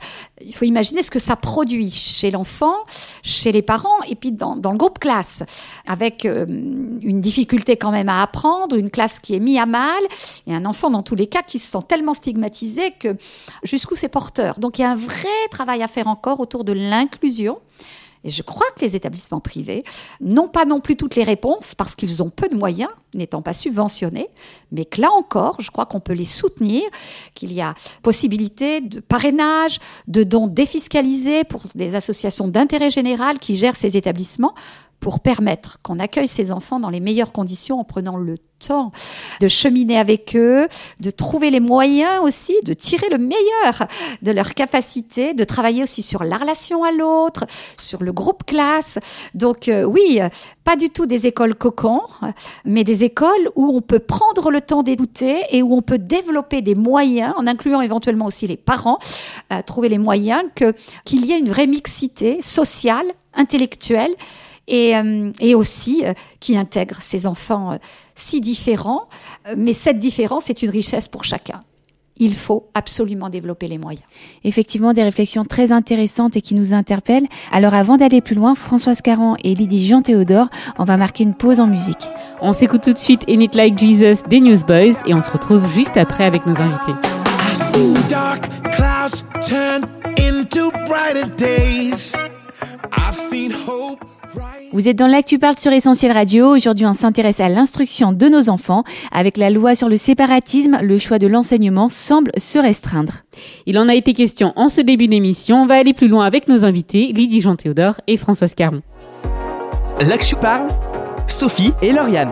il 0.45 0.53
faut 0.53 0.65
imaginer 0.65 1.03
ce 1.03 1.11
que 1.11 1.19
ça 1.19 1.35
produit 1.35 1.89
chez 1.89 2.31
l'enfant, 2.31 2.75
chez 3.23 3.51
les 3.51 3.61
parents 3.61 4.01
et 4.07 4.15
puis 4.15 4.31
dans, 4.31 4.55
dans 4.55 4.71
le 4.71 4.77
groupe 4.77 4.99
classe, 4.99 5.43
avec 5.85 6.25
euh, 6.25 6.45
une 6.47 7.21
difficulté 7.21 7.77
quand 7.77 7.91
même 7.91 8.09
à 8.09 8.21
apprendre, 8.21 8.75
une 8.75 8.89
classe 8.89 9.19
qui 9.19 9.35
est 9.35 9.39
mise 9.39 9.57
à 9.57 9.65
mal 9.65 10.01
et 10.47 10.53
un 10.53 10.65
enfant 10.65 10.89
dans 10.89 11.03
tous 11.03 11.15
les 11.15 11.27
cas 11.27 11.41
qui 11.41 11.59
se 11.59 11.71
sent 11.71 11.85
tellement 11.87 12.13
stigmatisé 12.13 12.91
que 12.99 13.15
jusqu'où 13.63 13.95
c'est 13.95 14.09
porteur. 14.09 14.59
Donc 14.59 14.79
il 14.79 14.81
y 14.81 14.85
a 14.85 14.91
un 14.91 14.95
vrai 14.95 15.27
travail 15.49 15.83
à 15.83 15.87
faire 15.87 16.07
encore 16.07 16.39
autour 16.39 16.63
de 16.63 16.73
l'inclusion. 16.73 17.59
Et 18.23 18.29
je 18.29 18.43
crois 18.43 18.67
que 18.75 18.81
les 18.81 18.95
établissements 18.95 19.39
privés 19.39 19.83
n'ont 20.19 20.47
pas 20.47 20.65
non 20.65 20.79
plus 20.79 20.95
toutes 20.95 21.15
les 21.15 21.23
réponses 21.23 21.73
parce 21.75 21.95
qu'ils 21.95 22.21
ont 22.21 22.29
peu 22.29 22.47
de 22.47 22.55
moyens, 22.55 22.91
n'étant 23.13 23.41
pas 23.41 23.53
subventionnés, 23.53 24.29
mais 24.71 24.85
que 24.85 25.01
là 25.01 25.11
encore, 25.11 25.59
je 25.59 25.71
crois 25.71 25.85
qu'on 25.85 25.99
peut 25.99 26.13
les 26.13 26.25
soutenir, 26.25 26.83
qu'il 27.33 27.51
y 27.51 27.61
a 27.61 27.73
possibilité 28.03 28.81
de 28.81 28.99
parrainage, 28.99 29.79
de 30.07 30.23
dons 30.23 30.47
défiscalisés 30.47 31.43
pour 31.43 31.63
des 31.75 31.95
associations 31.95 32.47
d'intérêt 32.47 32.91
général 32.91 33.39
qui 33.39 33.55
gèrent 33.55 33.75
ces 33.75 33.97
établissements 33.97 34.53
pour 35.01 35.19
permettre 35.19 35.79
qu'on 35.81 35.99
accueille 35.99 36.27
ces 36.27 36.51
enfants 36.51 36.79
dans 36.79 36.89
les 36.89 36.99
meilleures 37.01 37.33
conditions 37.33 37.79
en 37.79 37.83
prenant 37.83 38.17
le 38.17 38.37
temps 38.37 38.91
de 39.41 39.47
cheminer 39.47 39.97
avec 39.97 40.35
eux, 40.35 40.67
de 40.99 41.09
trouver 41.09 41.49
les 41.49 41.59
moyens 41.59 42.21
aussi 42.21 42.53
de 42.63 42.73
tirer 42.73 43.09
le 43.09 43.17
meilleur 43.17 43.87
de 44.21 44.31
leur 44.31 44.53
capacité, 44.53 45.33
de 45.33 45.43
travailler 45.43 45.81
aussi 45.81 46.03
sur 46.03 46.23
la 46.23 46.37
relation 46.37 46.83
à 46.83 46.91
l'autre, 46.91 47.45
sur 47.77 48.03
le 48.03 48.13
groupe 48.13 48.45
classe. 48.45 48.99
Donc 49.33 49.67
euh, 49.67 49.83
oui, 49.83 50.19
pas 50.63 50.75
du 50.75 50.91
tout 50.91 51.07
des 51.07 51.25
écoles 51.25 51.55
cocons, 51.55 52.03
mais 52.63 52.83
des 52.83 53.03
écoles 53.03 53.49
où 53.55 53.75
on 53.75 53.81
peut 53.81 53.99
prendre 53.99 54.51
le 54.51 54.61
temps 54.61 54.83
d'écouter 54.83 55.41
et 55.49 55.63
où 55.63 55.73
on 55.73 55.81
peut 55.81 55.97
développer 55.97 56.61
des 56.61 56.75
moyens, 56.75 57.33
en 57.37 57.47
incluant 57.47 57.81
éventuellement 57.81 58.25
aussi 58.25 58.45
les 58.45 58.57
parents, 58.57 58.99
euh, 59.51 59.63
trouver 59.65 59.89
les 59.89 59.97
moyens 59.97 60.43
que 60.53 60.75
qu'il 61.05 61.25
y 61.25 61.31
ait 61.31 61.39
une 61.39 61.49
vraie 61.49 61.67
mixité 61.67 62.41
sociale, 62.41 63.07
intellectuelle 63.33 64.13
et, 64.71 64.95
euh, 64.95 65.31
et 65.39 65.53
aussi 65.53 66.03
euh, 66.03 66.13
qui 66.39 66.57
intègre 66.57 66.97
ces 67.01 67.27
enfants 67.27 67.73
euh, 67.73 67.77
si 68.15 68.41
différents. 68.41 69.07
Mais 69.55 69.73
cette 69.73 69.99
différence 69.99 70.49
est 70.49 70.63
une 70.63 70.69
richesse 70.69 71.07
pour 71.07 71.23
chacun. 71.23 71.59
Il 72.17 72.35
faut 72.35 72.67
absolument 72.73 73.29
développer 73.29 73.67
les 73.67 73.79
moyens. 73.79 74.03
Effectivement, 74.43 74.93
des 74.93 75.01
réflexions 75.01 75.43
très 75.43 75.71
intéressantes 75.71 76.37
et 76.37 76.41
qui 76.41 76.53
nous 76.53 76.73
interpellent. 76.73 77.25
Alors 77.51 77.73
avant 77.73 77.97
d'aller 77.97 78.21
plus 78.21 78.35
loin, 78.35 78.53
Françoise 78.53 79.01
Caron 79.01 79.35
et 79.43 79.55
Lydie 79.55 79.87
Jean-Théodore, 79.87 80.47
on 80.77 80.83
va 80.83 80.97
marquer 80.97 81.23
une 81.23 81.33
pause 81.33 81.59
en 81.59 81.67
musique. 81.67 82.09
On 82.41 82.53
s'écoute 82.53 82.81
tout 82.83 82.93
de 82.93 82.97
suite 82.97 83.23
In 83.27 83.39
It 83.39 83.55
Like 83.55 83.77
Jesus 83.77 84.23
des 84.29 84.39
Newsboys 84.39 84.97
et 85.07 85.13
on 85.15 85.21
se 85.21 85.31
retrouve 85.31 85.67
juste 85.67 85.97
après 85.97 86.25
avec 86.25 86.45
nos 86.45 86.61
invités. 86.61 86.93
I've 86.93 87.57
seen 87.57 87.93
dark 88.07 88.43
clouds 88.71 89.23
turn 89.41 89.89
into 90.19 90.71
brighter 90.85 91.25
days. 91.37 92.15
I've 92.93 93.17
seen 93.17 93.51
hope. 93.51 93.70
Vous 94.73 94.87
êtes 94.87 94.95
dans 94.95 95.07
l'Actu 95.07 95.37
Parle 95.37 95.57
sur 95.57 95.73
Essentiel 95.73 96.13
Radio. 96.13 96.55
Aujourd'hui, 96.55 96.85
on 96.85 96.93
s'intéresse 96.93 97.41
à 97.41 97.49
l'instruction 97.49 98.13
de 98.13 98.29
nos 98.29 98.49
enfants. 98.49 98.85
Avec 99.11 99.35
la 99.35 99.49
loi 99.49 99.75
sur 99.75 99.89
le 99.89 99.97
séparatisme, 99.97 100.79
le 100.81 100.97
choix 100.97 101.19
de 101.19 101.27
l'enseignement 101.27 101.89
semble 101.89 102.31
se 102.37 102.57
restreindre. 102.57 103.23
Il 103.65 103.77
en 103.77 103.89
a 103.89 103.95
été 103.95 104.13
question 104.13 104.53
en 104.55 104.69
ce 104.69 104.79
début 104.79 105.09
d'émission. 105.09 105.63
On 105.63 105.65
va 105.65 105.75
aller 105.75 105.93
plus 105.93 106.07
loin 106.07 106.25
avec 106.25 106.47
nos 106.47 106.63
invités, 106.63 107.11
Lydie 107.11 107.41
Jean-Théodore 107.41 107.99
et 108.07 108.15
Françoise 108.15 108.55
Caron. 108.55 108.81
L'Actu 109.99 110.37
Parle, 110.37 110.69
Sophie 111.27 111.73
et 111.81 111.91
Lauriane. 111.91 112.31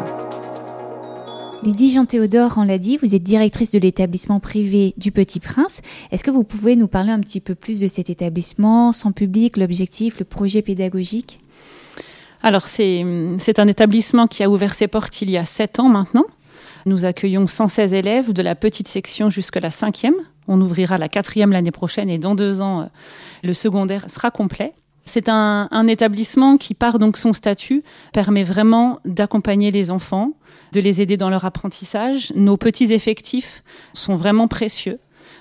Lydie 1.61 1.91
Jean-Théodore, 1.91 2.53
on 2.55 2.63
l'a 2.63 2.77
dit, 2.77 2.95
vous 2.95 3.15
êtes 3.15 3.23
directrice 3.23 3.71
de 3.71 3.79
l'établissement 3.79 4.39
privé 4.39 4.93
du 4.95 5.11
Petit 5.11 5.41
Prince. 5.41 5.81
Est-ce 6.09 6.23
que 6.23 6.31
vous 6.31 6.45
pouvez 6.45 6.77
nous 6.77 6.87
parler 6.87 7.11
un 7.11 7.19
petit 7.19 7.41
peu 7.41 7.53
plus 7.53 7.81
de 7.81 7.87
cet 7.87 8.09
établissement, 8.09 8.93
son 8.93 9.11
public, 9.11 9.57
l'objectif, 9.57 10.19
le 10.19 10.25
projet 10.25 10.61
pédagogique? 10.61 11.39
Alors, 12.41 12.67
c'est 12.67 13.59
un 13.59 13.67
établissement 13.67 14.27
qui 14.27 14.43
a 14.43 14.49
ouvert 14.49 14.73
ses 14.73 14.87
portes 14.87 15.21
il 15.21 15.29
y 15.29 15.37
a 15.37 15.45
sept 15.45 15.79
ans 15.79 15.89
maintenant. 15.89 16.25
Nous 16.85 17.03
accueillons 17.03 17.47
116 17.47 17.93
élèves 17.93 18.31
de 18.31 18.41
la 18.41 18.55
petite 18.55 18.87
section 18.87 19.29
jusqu'à 19.29 19.59
la 19.59 19.71
cinquième. 19.71 20.15
On 20.47 20.59
ouvrira 20.61 20.97
la 20.97 21.09
quatrième 21.09 21.51
l'année 21.51 21.71
prochaine 21.71 22.09
et 22.09 22.17
dans 22.17 22.35
deux 22.35 22.61
ans, 22.61 22.81
euh, 22.81 22.85
le 23.43 23.53
secondaire 23.53 24.09
sera 24.09 24.31
complet. 24.31 24.73
C'est 25.03 25.27
un, 25.27 25.67
un 25.71 25.87
établissement 25.87 26.57
qui, 26.57 26.73
par 26.73 26.97
donc 26.97 27.17
son 27.17 27.33
statut, 27.33 27.83
permet 28.13 28.43
vraiment 28.43 28.99
d'accompagner 29.05 29.71
les 29.71 29.91
enfants, 29.91 30.33
de 30.71 30.79
les 30.79 31.01
aider 31.01 31.17
dans 31.17 31.29
leur 31.29 31.45
apprentissage. 31.45 32.31
Nos 32.35 32.57
petits 32.57 32.93
effectifs 32.93 33.63
sont 33.93 34.15
vraiment 34.15 34.47
précieux 34.47 34.99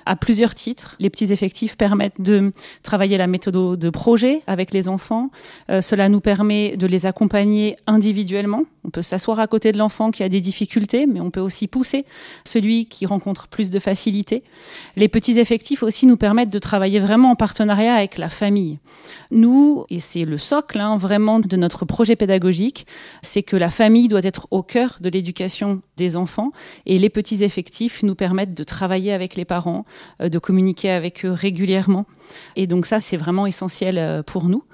à 0.08 0.16
plusieurs 0.16 0.54
titres. 0.54 0.96
Les 0.98 1.10
petits 1.10 1.32
effectifs 1.32 1.76
permettent 1.76 2.20
de 2.20 2.52
travailler 2.82 3.18
la 3.18 3.26
méthode 3.26 3.78
de 3.78 3.90
projet 3.90 4.42
avec 4.46 4.72
les 4.72 4.88
enfants. 4.88 5.30
Euh, 5.70 5.82
cela 5.82 6.08
nous 6.08 6.20
permet 6.20 6.76
de 6.76 6.86
les 6.86 7.06
accompagner 7.06 7.76
individuellement. 7.86 8.62
On 8.88 8.90
peut 8.90 9.02
s'asseoir 9.02 9.38
à 9.38 9.46
côté 9.46 9.70
de 9.70 9.76
l'enfant 9.76 10.10
qui 10.10 10.22
a 10.22 10.30
des 10.30 10.40
difficultés, 10.40 11.06
mais 11.06 11.20
on 11.20 11.30
peut 11.30 11.42
aussi 11.42 11.66
pousser 11.66 12.06
celui 12.42 12.86
qui 12.86 13.04
rencontre 13.04 13.46
plus 13.46 13.68
de 13.68 13.78
facilité. 13.78 14.42
Les 14.96 15.08
petits 15.08 15.38
effectifs 15.38 15.82
aussi 15.82 16.06
nous 16.06 16.16
permettent 16.16 16.48
de 16.48 16.58
travailler 16.58 16.98
vraiment 16.98 17.32
en 17.32 17.36
partenariat 17.36 17.96
avec 17.96 18.16
la 18.16 18.30
famille. 18.30 18.78
Nous, 19.30 19.84
et 19.90 20.00
c'est 20.00 20.24
le 20.24 20.38
socle 20.38 20.80
hein, 20.80 20.96
vraiment 20.96 21.38
de 21.38 21.54
notre 21.58 21.84
projet 21.84 22.16
pédagogique, 22.16 22.86
c'est 23.20 23.42
que 23.42 23.56
la 23.56 23.68
famille 23.68 24.08
doit 24.08 24.24
être 24.24 24.48
au 24.50 24.62
cœur 24.62 24.96
de 25.02 25.10
l'éducation 25.10 25.82
des 25.98 26.16
enfants 26.16 26.50
et 26.86 26.98
les 26.98 27.10
petits 27.10 27.44
effectifs 27.44 28.02
nous 28.02 28.14
permettent 28.14 28.54
de 28.54 28.64
travailler 28.64 29.12
avec 29.12 29.34
les 29.36 29.44
parents, 29.44 29.84
euh, 30.22 30.30
de 30.30 30.38
communiquer 30.38 30.90
avec 30.92 31.26
eux 31.26 31.32
régulièrement. 31.32 32.06
Et 32.56 32.66
donc 32.66 32.86
ça, 32.86 33.00
c'est 33.00 33.18
vraiment 33.18 33.46
essentiel 33.46 33.98
euh, 33.98 34.22
pour 34.22 34.48
nous. 34.48 34.64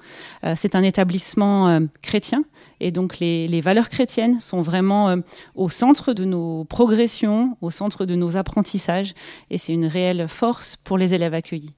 Euh, 0.45 0.53
C'est 0.55 0.73
un 0.73 0.83
établissement 0.83 1.81
chrétien 2.01 2.45
et 2.79 2.91
donc 2.91 3.19
les, 3.19 3.61
valeurs 3.61 3.89
chrétiennes 3.89 4.39
sont 4.39 4.61
vraiment 4.61 5.09
euh, 5.09 5.17
au 5.55 5.69
centre 5.69 6.13
de 6.13 6.25
nos 6.25 6.65
progressions, 6.65 7.57
au 7.61 7.69
centre 7.69 8.05
de 8.05 8.15
nos 8.15 8.37
apprentissages 8.37 9.13
et 9.49 9.57
c'est 9.57 9.73
une 9.73 9.85
réelle 9.85 10.27
force 10.27 10.75
pour 10.75 10.97
les 10.97 11.13
élèves 11.13 11.33
accueillis. 11.33 11.73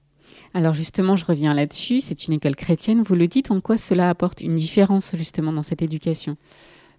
Alors 0.54 0.74
justement, 0.74 1.16
je 1.16 1.24
reviens 1.24 1.54
là-dessus. 1.54 2.00
C'est 2.00 2.26
une 2.26 2.34
école 2.34 2.56
chrétienne. 2.56 3.02
Vous 3.02 3.14
le 3.14 3.28
dites, 3.28 3.50
en 3.50 3.60
quoi 3.60 3.76
cela 3.76 4.08
apporte 4.08 4.40
une 4.40 4.54
différence 4.54 5.14
justement 5.14 5.52
dans 5.52 5.62
cette 5.62 5.82
éducation? 5.82 6.36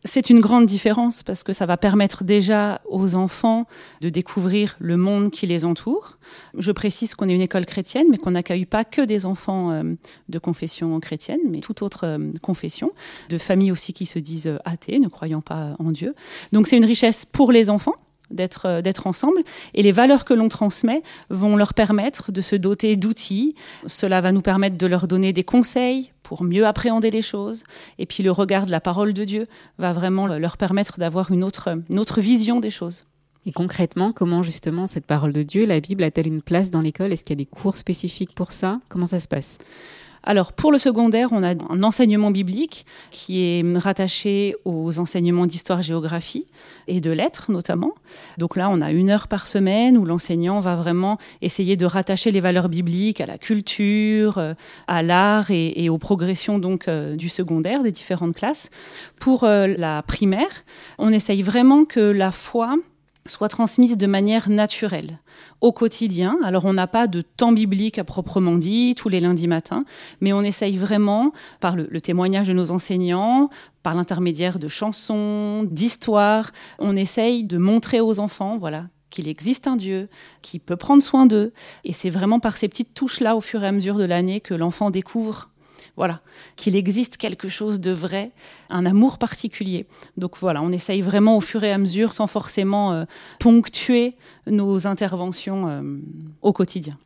C'est 0.06 0.30
une 0.30 0.40
grande 0.40 0.66
différence 0.66 1.24
parce 1.24 1.44
que 1.44 1.52
ça 1.52 1.66
va 1.66 1.76
permettre 1.76 2.24
déjà 2.24 2.82
aux 2.88 3.16
enfants 3.16 3.66
de 4.00 4.10
découvrir 4.10 4.78
le 4.80 4.96
monde 4.96 5.30
qui 5.30 5.46
les 5.46 5.66
entoure. 5.66 6.18
Je 6.58 6.72
précise 6.72 7.16
qu'on 7.16 7.28
est 7.28 7.36
une 7.36 7.42
école 7.42 7.66
chrétienne, 7.66 8.08
mais 8.10 8.18
qu'on 8.18 8.32
n'accueille 8.32 8.66
pas 8.66 8.86
que 8.86 9.02
des 9.02 9.26
enfants 9.26 9.72
euh, 9.72 9.84
de 10.30 10.40
confession 10.40 10.98
chrétienne, 11.02 11.40
mais 11.50 11.60
toute 11.60 11.82
autre 11.82 12.06
euh, 12.06 12.32
confession, 12.42 12.92
de 13.30 13.38
familles 13.38 13.72
aussi 13.72 13.92
qui 13.92 14.06
se 14.06 14.20
disent 14.20 14.48
euh, 14.48 14.58
athées, 14.64 15.00
ne 15.00 15.10
croyant 15.10 15.42
pas 15.42 15.76
en 15.80 15.92
Dieu. 15.92 16.16
Donc 16.54 16.68
c'est 16.68 16.78
une 16.78 16.86
richesse 16.86 17.26
pour 17.26 17.52
les 17.52 17.70
enfants 17.70 17.96
d'être 18.32 18.66
euh, 18.66 18.82
d'être 18.82 19.08
ensemble. 19.08 19.42
Et 19.74 19.84
les 19.84 19.92
valeurs 19.92 20.26
que 20.26 20.34
l'on 20.34 20.50
transmet 20.50 21.02
vont 21.30 21.56
leur 21.56 21.74
permettre 21.74 22.32
de 22.32 22.42
se 22.42 22.56
doter 22.56 22.96
d'outils. 22.96 23.56
Cela 23.86 24.22
va 24.22 24.32
nous 24.32 24.42
permettre 24.42 24.78
de 24.78 24.88
leur 24.88 25.08
donner 25.08 25.34
des 25.34 25.44
conseils 25.44 26.12
pour 26.24 26.44
mieux 26.44 26.66
appréhender 26.68 27.12
les 27.12 27.22
choses. 27.22 27.64
Et 27.98 28.06
puis 28.06 28.24
le 28.24 28.32
regard 28.32 28.66
de 28.66 28.72
la 28.72 28.82
parole 28.82 29.14
de 29.14 29.24
Dieu 29.24 29.48
va 29.78 29.94
vraiment 29.94 30.28
leur 30.28 30.58
permettre 30.58 31.00
d'avoir 31.00 31.32
une 31.32 31.44
autre 31.44 31.70
une 31.90 32.00
autre 32.00 32.22
vision 32.22 32.60
des 32.60 32.70
choses. 32.70 33.06
Et 33.46 33.52
concrètement, 33.52 34.12
comment 34.12 34.44
justement 34.44 34.86
cette 34.86 35.06
parole 35.06 35.34
de 35.34 35.44
Dieu, 35.44 35.66
la 35.66 35.80
Bible, 35.80 36.04
a-t-elle 36.04 36.28
une 36.28 36.42
place 36.42 36.72
dans 36.72 36.82
l'école? 36.82 37.14
Est-ce 37.14 37.24
qu'il 37.24 37.36
y 37.36 37.42
a 37.42 37.44
des 37.44 37.46
cours 37.46 37.78
spécifiques 37.78 38.36
pour 38.36 38.52
ça? 38.52 38.80
Comment 38.90 39.08
ça 39.08 39.20
se 39.20 39.28
passe? 39.28 39.58
Alors 40.24 40.54
pour 40.54 40.72
le 40.72 40.78
secondaire, 40.78 41.30
on 41.32 41.44
a 41.44 41.54
un 41.70 41.84
enseignement 41.84 42.32
biblique 42.32 42.86
qui 43.12 43.42
est 43.42 43.78
rattaché 43.78 44.56
aux 44.66 45.00
enseignements 45.00 45.46
d'histoire-géographie 45.46 46.46
et 46.88 47.02
de 47.02 47.12
lettres 47.12 47.52
notamment. 47.52 47.94
Donc 48.38 48.56
là, 48.56 48.70
on 48.70 48.82
a 48.82 48.92
une 48.92 49.10
heure 49.10 49.28
par 49.28 49.48
semaine 49.48 49.98
où 49.98 50.06
l'enseignant 50.06 50.60
va 50.60 50.76
vraiment 50.76 51.18
essayer 51.42 51.78
de 51.78 51.86
rattacher 51.86 52.32
les 52.32 52.40
valeurs 52.40 52.70
bibliques 52.70 53.22
à 53.22 53.26
la 53.26 53.38
culture, 53.38 54.38
euh, 54.38 54.54
à 54.88 55.04
l'art 55.04 55.52
et, 55.52 55.90
aux 55.90 55.98
progressions 55.98 56.60
donc 56.60 56.88
euh, 56.88 57.16
du 57.16 57.30
secondaire 57.30 57.84
des 57.84 57.92
différentes 57.92 58.36
classes. 58.36 58.70
Pour 59.20 59.44
euh, 59.44 59.68
la 59.68 60.04
primaire, 60.04 60.64
on 60.98 61.10
essaye 61.10 61.42
vraiment 61.42 61.86
que 61.86 62.00
la 62.00 62.32
foi 62.32 62.76
soit 63.26 63.50
transmise 63.50 63.98
de 63.98 64.08
manière 64.08 64.50
naturelle 64.50 65.20
au 65.62 65.72
quotidien. 65.72 66.38
Alors 66.44 66.66
on 66.66 66.74
n'a 66.74 66.88
pas 66.88 67.08
de 67.08 67.22
temps 67.22 67.52
biblique 67.52 68.00
à 68.00 68.04
proprement 68.04 68.58
dit 68.58 68.96
tous 68.96 69.10
les 69.10 69.20
lundis 69.20 69.48
matins, 69.48 69.86
mais 70.22 70.34
on 70.34 70.42
essaye 70.42 70.78
vraiment, 70.78 71.32
par 71.60 71.76
le, 71.76 72.02
témoignage 72.02 72.48
de 72.48 72.54
nos 72.54 72.72
enseignants, 72.72 73.50
par 73.84 73.96
l'intermédiaire 73.96 74.60
de 74.60 74.68
chansons, 74.68 75.64
d'histoires, 75.64 76.52
on 76.80 76.96
essaye 76.96 77.44
de 77.44 77.58
montrer 77.58 78.00
aux 78.00 78.20
enfants, 78.20 78.58
voilà, 78.58 78.88
qu'il 79.10 79.28
existe 79.28 79.68
un 79.68 79.76
Dieu 79.76 80.10
qui 80.42 80.60
peut 80.60 80.78
prendre 80.78 81.04
soin 81.04 81.26
d'eux. 81.26 81.54
Et 81.84 81.94
c'est 81.94 82.10
vraiment 82.10 82.40
par 82.40 82.58
ces 82.58 82.68
petites 82.68 82.94
touches-là, 82.94 83.36
au 83.36 83.42
fur 83.42 83.64
et 83.64 83.68
à 83.68 83.72
mesure 83.72 83.96
de 83.96 84.04
l'année, 84.04 84.42
que 84.42 84.54
l'enfant 84.54 84.92
découvre 84.92 85.50
voilà, 85.96 86.22
qu'il 86.56 86.76
existe 86.76 87.18
quelque 87.18 87.48
chose 87.48 87.80
de 87.80 87.92
vrai, 87.92 88.32
un 88.70 88.86
amour 88.86 89.18
particulier. 89.18 89.88
Donc 90.18 90.38
voilà, 90.38 90.62
on 90.62 90.72
essaye 90.72 91.02
vraiment 91.02 91.38
au 91.38 91.42
fur 91.42 91.64
et 91.64 91.72
à 91.72 91.78
mesure, 91.78 92.14
sans 92.14 92.28
forcément 92.28 92.94
euh, 92.94 93.06
ponctuer 93.40 94.16
nos 94.48 94.88
interventions 94.88 95.68
euh, 95.68 95.82
au 96.42 96.54
quotidien. 96.54 96.98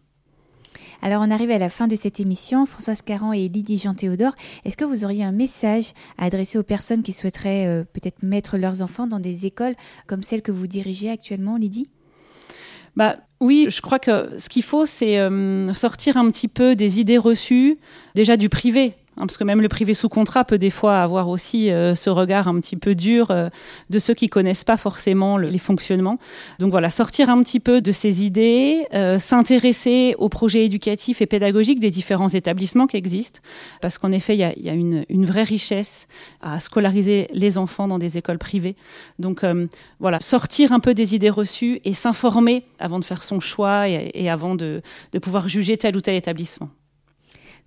Alors 1.01 1.21
on 1.21 1.31
arrive 1.31 1.51
à 1.51 1.57
la 1.57 1.69
fin 1.69 1.87
de 1.87 1.97
cette 1.97 2.21
émission. 2.21 2.65
Françoise 2.65 3.01
Caran 3.01 3.33
et 3.33 3.49
Lydie 3.49 3.77
Jean-Théodore, 3.77 4.33
est-ce 4.63 4.77
que 4.77 4.85
vous 4.85 5.03
auriez 5.03 5.23
un 5.23 5.33
message 5.33 5.91
à 6.17 6.25
adresser 6.25 6.57
aux 6.57 6.63
personnes 6.63 7.03
qui 7.03 7.11
souhaiteraient 7.11 7.67
euh, 7.67 7.83
peut-être 7.83 8.23
mettre 8.23 8.57
leurs 8.57 8.81
enfants 8.81 9.05
dans 9.05 9.19
des 9.19 9.45
écoles 9.45 9.75
comme 10.07 10.23
celle 10.23 10.41
que 10.41 10.51
vous 10.51 10.65
dirigez 10.65 11.09
actuellement, 11.09 11.57
Lydie? 11.57 11.89
Bah, 12.95 13.17
oui, 13.43 13.67
je 13.69 13.81
crois 13.81 13.99
que 13.99 14.29
ce 14.37 14.47
qu'il 14.47 14.63
faut, 14.63 14.85
c'est 14.85 15.19
euh, 15.19 15.73
sortir 15.73 16.15
un 16.15 16.31
petit 16.31 16.47
peu 16.47 16.77
des 16.77 17.01
idées 17.01 17.17
reçues, 17.17 17.77
déjà 18.15 18.37
du 18.37 18.47
privé. 18.47 18.93
Hein, 19.17 19.27
parce 19.27 19.37
que 19.37 19.43
même 19.43 19.61
le 19.61 19.67
privé 19.67 19.93
sous 19.93 20.09
contrat 20.09 20.43
peut 20.43 20.57
des 20.57 20.71
fois 20.71 21.01
avoir 21.01 21.29
aussi 21.29 21.69
euh, 21.69 21.93
ce 21.93 22.09
regard 22.09 22.47
un 22.47 22.59
petit 22.59 22.75
peu 22.75 22.95
dur 22.95 23.29
euh, 23.29 23.49
de 23.91 23.99
ceux 23.99 24.15
qui 24.15 24.27
connaissent 24.27 24.63
pas 24.63 24.77
forcément 24.77 25.37
les 25.37 25.59
fonctionnements. 25.59 26.17
Donc 26.57 26.71
voilà, 26.71 26.89
sortir 26.89 27.29
un 27.29 27.43
petit 27.43 27.59
peu 27.59 27.79
de 27.79 27.91
ces 27.91 28.23
idées, 28.23 28.87
euh, 28.93 29.19
s'intéresser 29.19 30.15
aux 30.17 30.29
projets 30.29 30.65
éducatifs 30.65 31.21
et 31.21 31.27
pédagogiques 31.27 31.79
des 31.79 31.91
différents 31.91 32.29
établissements 32.29 32.87
qui 32.87 32.97
existent, 32.97 33.39
parce 33.81 33.99
qu'en 33.99 34.11
effet, 34.11 34.33
il 34.35 34.39
y 34.39 34.69
a, 34.69 34.73
une, 34.73 35.25
vraie 35.25 35.43
richesse 35.43 36.07
à 36.41 36.59
scolariser 36.59 37.27
les 37.33 37.57
enfants 37.57 37.87
dans 37.87 37.99
des 37.99 38.17
écoles 38.17 38.39
privées. 38.39 38.75
Donc 39.19 39.45
voilà, 39.99 40.19
sortir 40.19 40.71
un 40.71 40.79
peu 40.79 40.93
des 40.93 41.15
idées 41.15 41.29
reçues 41.29 41.79
et 41.85 41.93
s'informer 41.93 42.65
avant 42.79 42.99
de 42.99 43.05
faire 43.05 43.23
son 43.23 43.39
choix 43.39 43.87
et, 43.87 44.29
avant 44.29 44.55
de 44.55 44.81
pouvoir 45.21 45.47
juger 45.47 45.77
tel 45.77 45.95
ou 45.95 46.01
tel 46.01 46.15
établissement. 46.15 46.69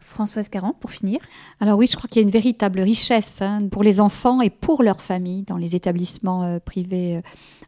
Françoise 0.07 0.49
Caron, 0.49 0.73
pour 0.79 0.90
finir. 0.90 1.19
Alors 1.61 1.79
oui, 1.79 1.87
je 1.87 1.97
crois 1.97 2.09
qu'il 2.09 2.23
y 2.23 2.25
a 2.25 2.27
une 2.27 2.33
véritable 2.33 2.81
richesse 2.81 3.42
hein, 3.42 3.59
pour 3.71 3.83
les 3.83 4.01
enfants 4.01 4.40
et 4.40 4.51
pour 4.51 4.83
leurs 4.83 5.01
familles 5.01 5.42
dans 5.42 5.57
les 5.57 5.75
établissements 5.75 6.45
euh, 6.45 6.59
privés 6.59 7.16
euh, 7.16 7.21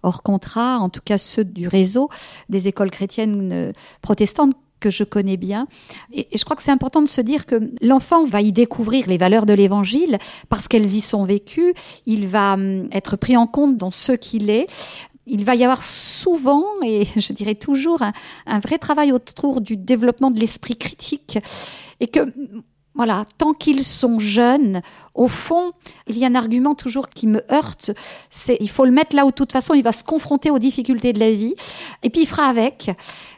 hors 0.03 0.23
contrat, 0.23 0.79
en 0.79 0.89
tout 0.89 1.01
cas 1.05 1.19
ceux 1.19 1.45
du 1.45 1.67
réseau 1.69 2.09
des 2.49 2.69
écoles 2.69 2.91
chrétiennes 2.91 3.51
euh, 3.53 3.73
protestantes 4.03 4.55
que 4.81 4.91
je 4.91 5.03
connais 5.03 5.37
bien. 5.37 5.67
Et, 6.13 6.29
je 6.33 6.45
crois 6.45 6.55
que 6.55 6.63
c'est 6.63 6.71
important 6.71 7.03
de 7.03 7.09
se 7.09 7.21
dire 7.21 7.45
que 7.45 7.73
l'enfant 7.83 8.25
va 8.25 8.41
y 8.41 8.53
découvrir 8.53 9.09
les 9.09 9.19
valeurs 9.19 9.45
de 9.45 9.53
l'évangile 9.53 10.19
parce 10.49 10.69
qu'elles 10.69 10.95
y 10.95 11.01
sont 11.01 11.25
vécues. 11.25 11.75
Il 12.07 12.29
va 12.29 12.55
hum, 12.55 12.89
être 12.93 13.17
pris 13.17 13.37
en 13.37 13.49
compte 13.49 13.77
dans 13.77 13.91
ce 13.91 14.13
qu'il 14.13 14.49
est 14.49 14.67
il 15.29 15.45
va 15.45 15.55
y 15.55 15.65
avoir 15.65 15.83
souvent, 15.83 16.65
et 16.85 17.07
je 17.17 17.33
dirais 17.33 17.55
toujours, 17.55 18.03
un, 18.03 18.59
vrai 18.59 18.79
travail 18.79 19.13
autour 19.13 19.61
du 19.61 19.77
développement 19.77 20.31
de 20.31 20.41
l'esprit 20.41 20.77
critique. 20.77 21.39
Et 22.01 22.07
que, 22.07 22.21
voilà, 22.95 23.27
tant 23.39 23.53
qu'ils 23.53 23.85
sont 23.85 24.19
jeunes, 24.19 24.83
au 25.15 25.29
fond, 25.29 25.73
il 26.09 26.19
y 26.19 26.25
a 26.25 26.29
un 26.29 26.35
argument 26.35 26.75
toujours 26.75 27.09
qui 27.09 27.29
me 27.29 27.41
heurte, 27.53 27.93
c'est 28.29 28.57
il 28.61 28.69
faut 28.69 28.85
le 28.85 28.91
mettre 28.91 29.15
là 29.15 29.25
où 29.25 29.31
de 29.31 29.35
toute 29.35 29.53
façon 29.53 29.75
il 29.75 29.85
va 29.85 29.93
se 29.93 30.03
confronter 30.03 30.51
aux 30.51 30.59
difficultés 30.59 31.13
de 31.13 31.21
la 31.21 31.31
vie, 31.31 31.55
et 32.03 32.11
puis 32.11 32.23
il 32.23 32.27
fera 32.27 32.47
avec. 32.47 32.91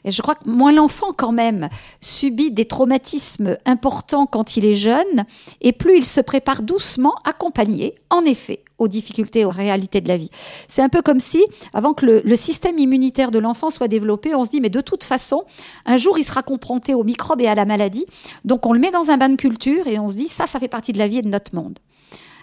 Et 0.05 0.11
je 0.11 0.23
crois 0.23 0.35
que 0.35 0.49
moins 0.49 0.73
l'enfant 0.73 1.13
quand 1.15 1.33
même 1.33 1.69
subit 2.01 2.51
des 2.51 2.65
traumatismes 2.65 3.59
importants 3.67 4.25
quand 4.25 4.57
il 4.57 4.65
est 4.65 4.77
jeune, 4.77 5.27
et 5.61 5.73
plus 5.73 5.99
il 5.99 6.07
se 6.07 6.23
prépare 6.23 6.63
doucement, 6.63 7.15
accompagné, 7.25 7.95
en 8.09 8.25
effet, 8.25 8.65
aux 8.81 8.89
difficultés, 8.89 9.45
aux 9.45 9.51
réalités 9.51 10.01
de 10.01 10.09
la 10.09 10.17
vie. 10.17 10.31
C'est 10.67 10.83
un 10.83 10.89
peu 10.89 11.03
comme 11.03 11.21
si, 11.21 11.45
avant 11.73 11.95
que 11.95 12.21
le, 12.25 12.37
système 12.37 12.79
immunitaire 12.79 13.31
de 13.31 13.39
l'enfant 13.39 13.71
soit 13.71 13.87
développé, 13.87 14.35
on 14.35 14.45
se 14.45 14.51
dit, 14.51 14.61
mais 14.61 14.71
de 14.71 14.81
toute 14.81 15.05
façon, 15.05 15.45
un 15.85 15.99
jour, 15.99 16.19
il 16.19 16.25
sera 16.25 16.43
confronté 16.43 16.95
aux 16.95 17.05
microbes 17.05 17.43
et 17.43 17.47
à 17.47 17.55
la 17.55 17.67
maladie. 17.67 18.07
Donc, 18.45 18.65
on 18.67 18.73
le 18.73 18.81
met 18.81 18.91
dans 18.91 19.11
un 19.11 19.19
bain 19.19 19.29
de 19.29 19.37
culture 19.37 19.87
et 19.87 19.99
on 19.99 20.09
se 20.09 20.17
dit, 20.17 20.29
ça, 20.29 20.47
ça 20.47 20.59
fait 20.59 20.69
partie 20.69 20.93
de 20.93 20.99
la 20.99 21.07
vie 21.07 21.19
et 21.19 21.23
de 21.23 21.29
notre 21.29 21.55
monde. 21.55 21.79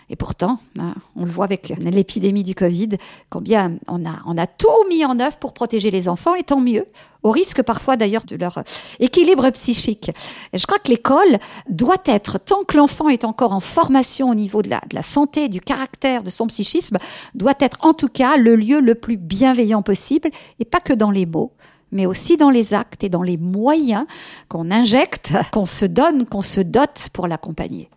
Et 0.10 0.16
pourtant, 0.16 0.60
hein, 0.80 0.96
on 1.18 1.26
le 1.26 1.32
voit 1.32 1.46
avec 1.46 1.74
l'épidémie 1.80 2.44
du 2.44 2.56
Covid, 2.56 2.90
combien 3.30 3.74
on 3.88 4.06
a, 4.06 4.22
on 4.26 4.38
a 4.38 4.48
tout 4.48 4.68
mis 4.88 5.04
en 5.04 5.20
œuvre 5.20 5.36
pour 5.36 5.54
protéger 5.54 5.92
les 5.92 6.08
enfants, 6.08 6.34
et 6.34 6.44
tant 6.44 6.62
mieux, 6.62 6.86
au 7.24 7.32
risque 7.32 7.62
parfois 7.62 7.98
d'ailleurs 7.98 8.24
de 8.24 8.38
leur 8.38 8.64
équilibre 9.00 9.50
psychique. 9.50 10.10
Et 10.54 10.58
je 10.58 10.66
crois 10.66 10.80
que 10.80 10.90
l'école 10.90 11.40
doit 11.70 12.02
être, 12.06 12.40
tant 12.40 12.64
que 12.64 12.78
l'enfant 12.78 13.10
est 13.10 13.26
encore 13.26 13.52
en 13.52 13.60
formation 13.60 14.30
au 14.30 14.36
niveau 14.36 14.62
de 14.62 14.70
la, 14.70 14.80
de 14.90 14.96
la 14.96 15.04
santé, 15.04 15.50
du 15.50 15.60
caractère, 15.60 16.24
de 16.24 16.30
son 16.30 16.48
psychisme, 16.48 16.98
doit 17.36 17.56
être 17.60 17.78
en 17.82 17.94
tout 17.94 18.10
cas 18.10 18.38
le 18.38 18.56
lieu 18.56 18.80
le 18.80 18.96
plus 18.96 19.18
bienveillant 19.18 19.82
possible, 19.82 20.30
et 20.60 20.66
pas 20.66 20.80
que 20.80 20.94
dans 20.94 21.12
les 21.12 21.26
mots, 21.26 21.52
mais 21.92 22.06
aussi 22.06 22.38
dans 22.38 22.50
les 22.50 22.74
actes 22.74 23.04
et 23.04 23.10
dans 23.10 23.24
les 23.24 23.38
moyens 23.38 24.06
qu'on 24.48 24.72
injecte, 24.72 25.34
qu'on 25.52 25.66
se 25.66 25.86
donne, 25.86 26.26
qu'on 26.26 26.42
se 26.42 26.62
dote 26.62 27.10
pour 27.12 27.28
l'accompagner. 27.28 27.90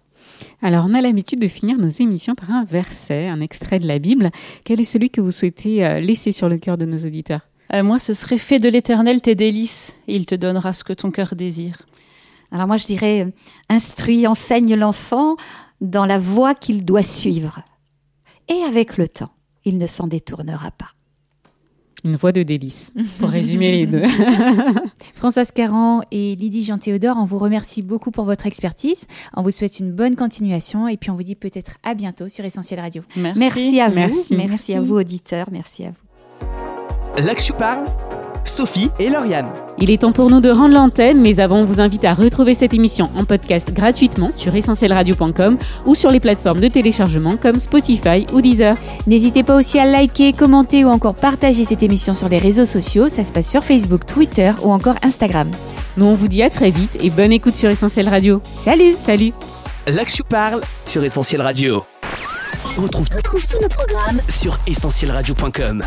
Alors, 0.63 0.87
on 0.89 0.95
a 0.95 1.01
l'habitude 1.01 1.41
de 1.41 1.49
finir 1.49 1.79
nos 1.79 1.89
émissions 1.89 2.35
par 2.35 2.51
un 2.51 2.65
verset, 2.65 3.29
un 3.29 3.41
extrait 3.41 3.79
de 3.79 3.87
la 3.87 3.99
Bible. 3.99 4.31
Quel 4.65 4.81
est 4.81 4.85
celui 4.85 5.11
que 5.11 5.21
vous 5.21 5.31
souhaitez 5.31 5.85
euh, 5.85 6.01
laisser 6.01 6.33
sur 6.33 6.49
le 6.49 6.59
cœur 6.59 6.77
de 6.79 6.85
nos 6.85 6.99
auditeurs? 6.99 7.49
Euh, 7.73 7.83
Moi, 7.83 7.99
ce 7.99 8.15
serait 8.15 8.39
Fais 8.39 8.59
de 8.59 8.69
l'éternel 8.69 9.21
tes 9.21 9.35
délices, 9.35 9.95
et 10.09 10.17
il 10.17 10.27
te 10.27 10.35
donnera 10.35 10.73
ce 10.73 10.85
que 10.85 10.93
ton 10.93 11.11
cœur 11.11 11.35
désire. 11.35 11.83
Alors 12.53 12.67
moi, 12.67 12.77
je 12.77 12.87
dirais, 12.87 13.27
euh, 13.27 13.31
instruis, 13.69 14.27
enseigne 14.27 14.75
l'enfant 14.75 15.37
dans 15.81 16.07
la 16.07 16.19
voie 16.19 16.55
qu'il 16.55 16.85
doit 16.85 17.03
suivre. 17.03 17.61
Et 18.49 18.63
avec 18.65 18.97
le 18.97 19.09
temps, 19.09 19.31
il 19.65 19.79
ne 19.79 19.87
s'en 19.87 20.07
détournera 20.07 20.71
pas. 20.73 20.91
Une 22.05 22.17
voix 22.17 22.33
de 22.33 22.43
délice, 22.43 22.93
pour 23.19 23.29
résumer 23.29 23.71
les 23.73 23.87
deux. 23.87 24.03
Françoise 25.15 25.51
Caran 25.51 26.01
et 26.11 26.35
Lydie 26.35 26.63
Jean-Théodore, 26.65 27.17
on 27.19 27.25
vous 27.25 27.39
remercie 27.39 27.83
beaucoup 27.83 28.11
pour 28.11 28.25
votre 28.25 28.47
expertise. 28.47 29.07
On 29.37 29.43
vous 29.43 29.51
souhaite 29.51 29.81
une 29.81 29.93
bonne 29.93 30.17
continuation 30.17 30.89
et 30.89 30.97
puis 30.97 31.11
on 31.11 31.15
vous 31.15 31.23
dit 31.23 31.35
peut-être 31.35 31.77
à 31.83 31.95
bientôt 31.95 32.29
sur 32.29 32.45
Essentiel 32.45 32.81
Radio. 32.81 33.03
Merci, 33.17 33.81
à 33.81 33.89
vous. 33.89 33.97
Merci. 34.37 34.75
à 34.75 34.81
vous, 34.81 34.97
auditeurs. 34.97 35.49
Merci 35.53 35.85
à 35.85 35.91
vous. 35.91 37.23
Là 37.23 37.35
que 37.35 37.43
je 37.43 37.53
parle 37.53 37.85
Sophie 38.45 38.91
et 38.99 39.09
Lauriane. 39.09 39.49
Il 39.79 39.91
est 39.91 40.03
temps 40.03 40.13
pour 40.13 40.31
nous 40.31 40.41
de 40.41 40.51
rendre 40.51 40.75
l'antenne, 40.75 41.21
mais 41.21 41.41
avant, 41.41 41.61
on 41.61 41.65
vous 41.65 41.81
invite 41.81 42.05
à 42.05 42.15
retrouver 42.15 42.55
cette 42.55 42.75
émission 42.75 43.09
en 43.17 43.25
podcast 43.25 43.73
gratuitement 43.73 44.31
sur 44.35 44.55
essentielradio.com 44.55 45.59
ou 45.87 45.95
sur 45.95 46.11
les 46.11 46.21
plateformes 46.21 46.61
de 46.61 46.69
téléchargement 46.69 47.37
comme 47.37 47.59
Spotify 47.59 48.27
ou 48.33 48.41
Deezer. 48.41 48.77
N'hésitez 49.07 49.43
pas 49.43 49.57
aussi 49.57 49.79
à 49.79 49.87
liker, 49.87 50.33
commenter 50.33 50.85
ou 50.85 50.89
encore 50.89 51.15
partager 51.15 51.65
cette 51.65 51.83
émission 51.83 52.13
sur 52.13 52.29
les 52.29 52.39
réseaux 52.39 52.67
sociaux. 52.67 53.09
Ça 53.09 53.25
se 53.25 53.33
passe 53.33 53.49
sur 53.49 53.65
Facebook, 53.65 54.05
Twitter 54.07 54.53
ou 54.63 54.71
encore 54.71 54.97
Instagram. 55.03 55.51
Nous, 55.97 56.07
on 56.07 56.15
vous 56.15 56.29
dit 56.29 56.43
à 56.43 56.51
très 56.51 56.71
vite 56.71 56.99
et 57.01 57.11
bonne 57.11 57.33
écoute 57.33 57.57
sur 57.57 57.71
Essentiel 57.71 58.09
Radio. 58.09 58.43
Salut 58.55 58.95
Salut 59.05 59.33
Là 59.87 60.05
que 60.05 60.23
parle 60.23 60.61
sur 60.85 61.03
Essentiel 61.03 61.43
Radio. 61.43 61.85
On 62.79 62.83
retrouve, 62.83 63.09
tous 63.09 63.61
nos 63.61 63.69
programmes 63.69 64.21
sur 64.29 64.59
essentielradio.com. 64.67 65.85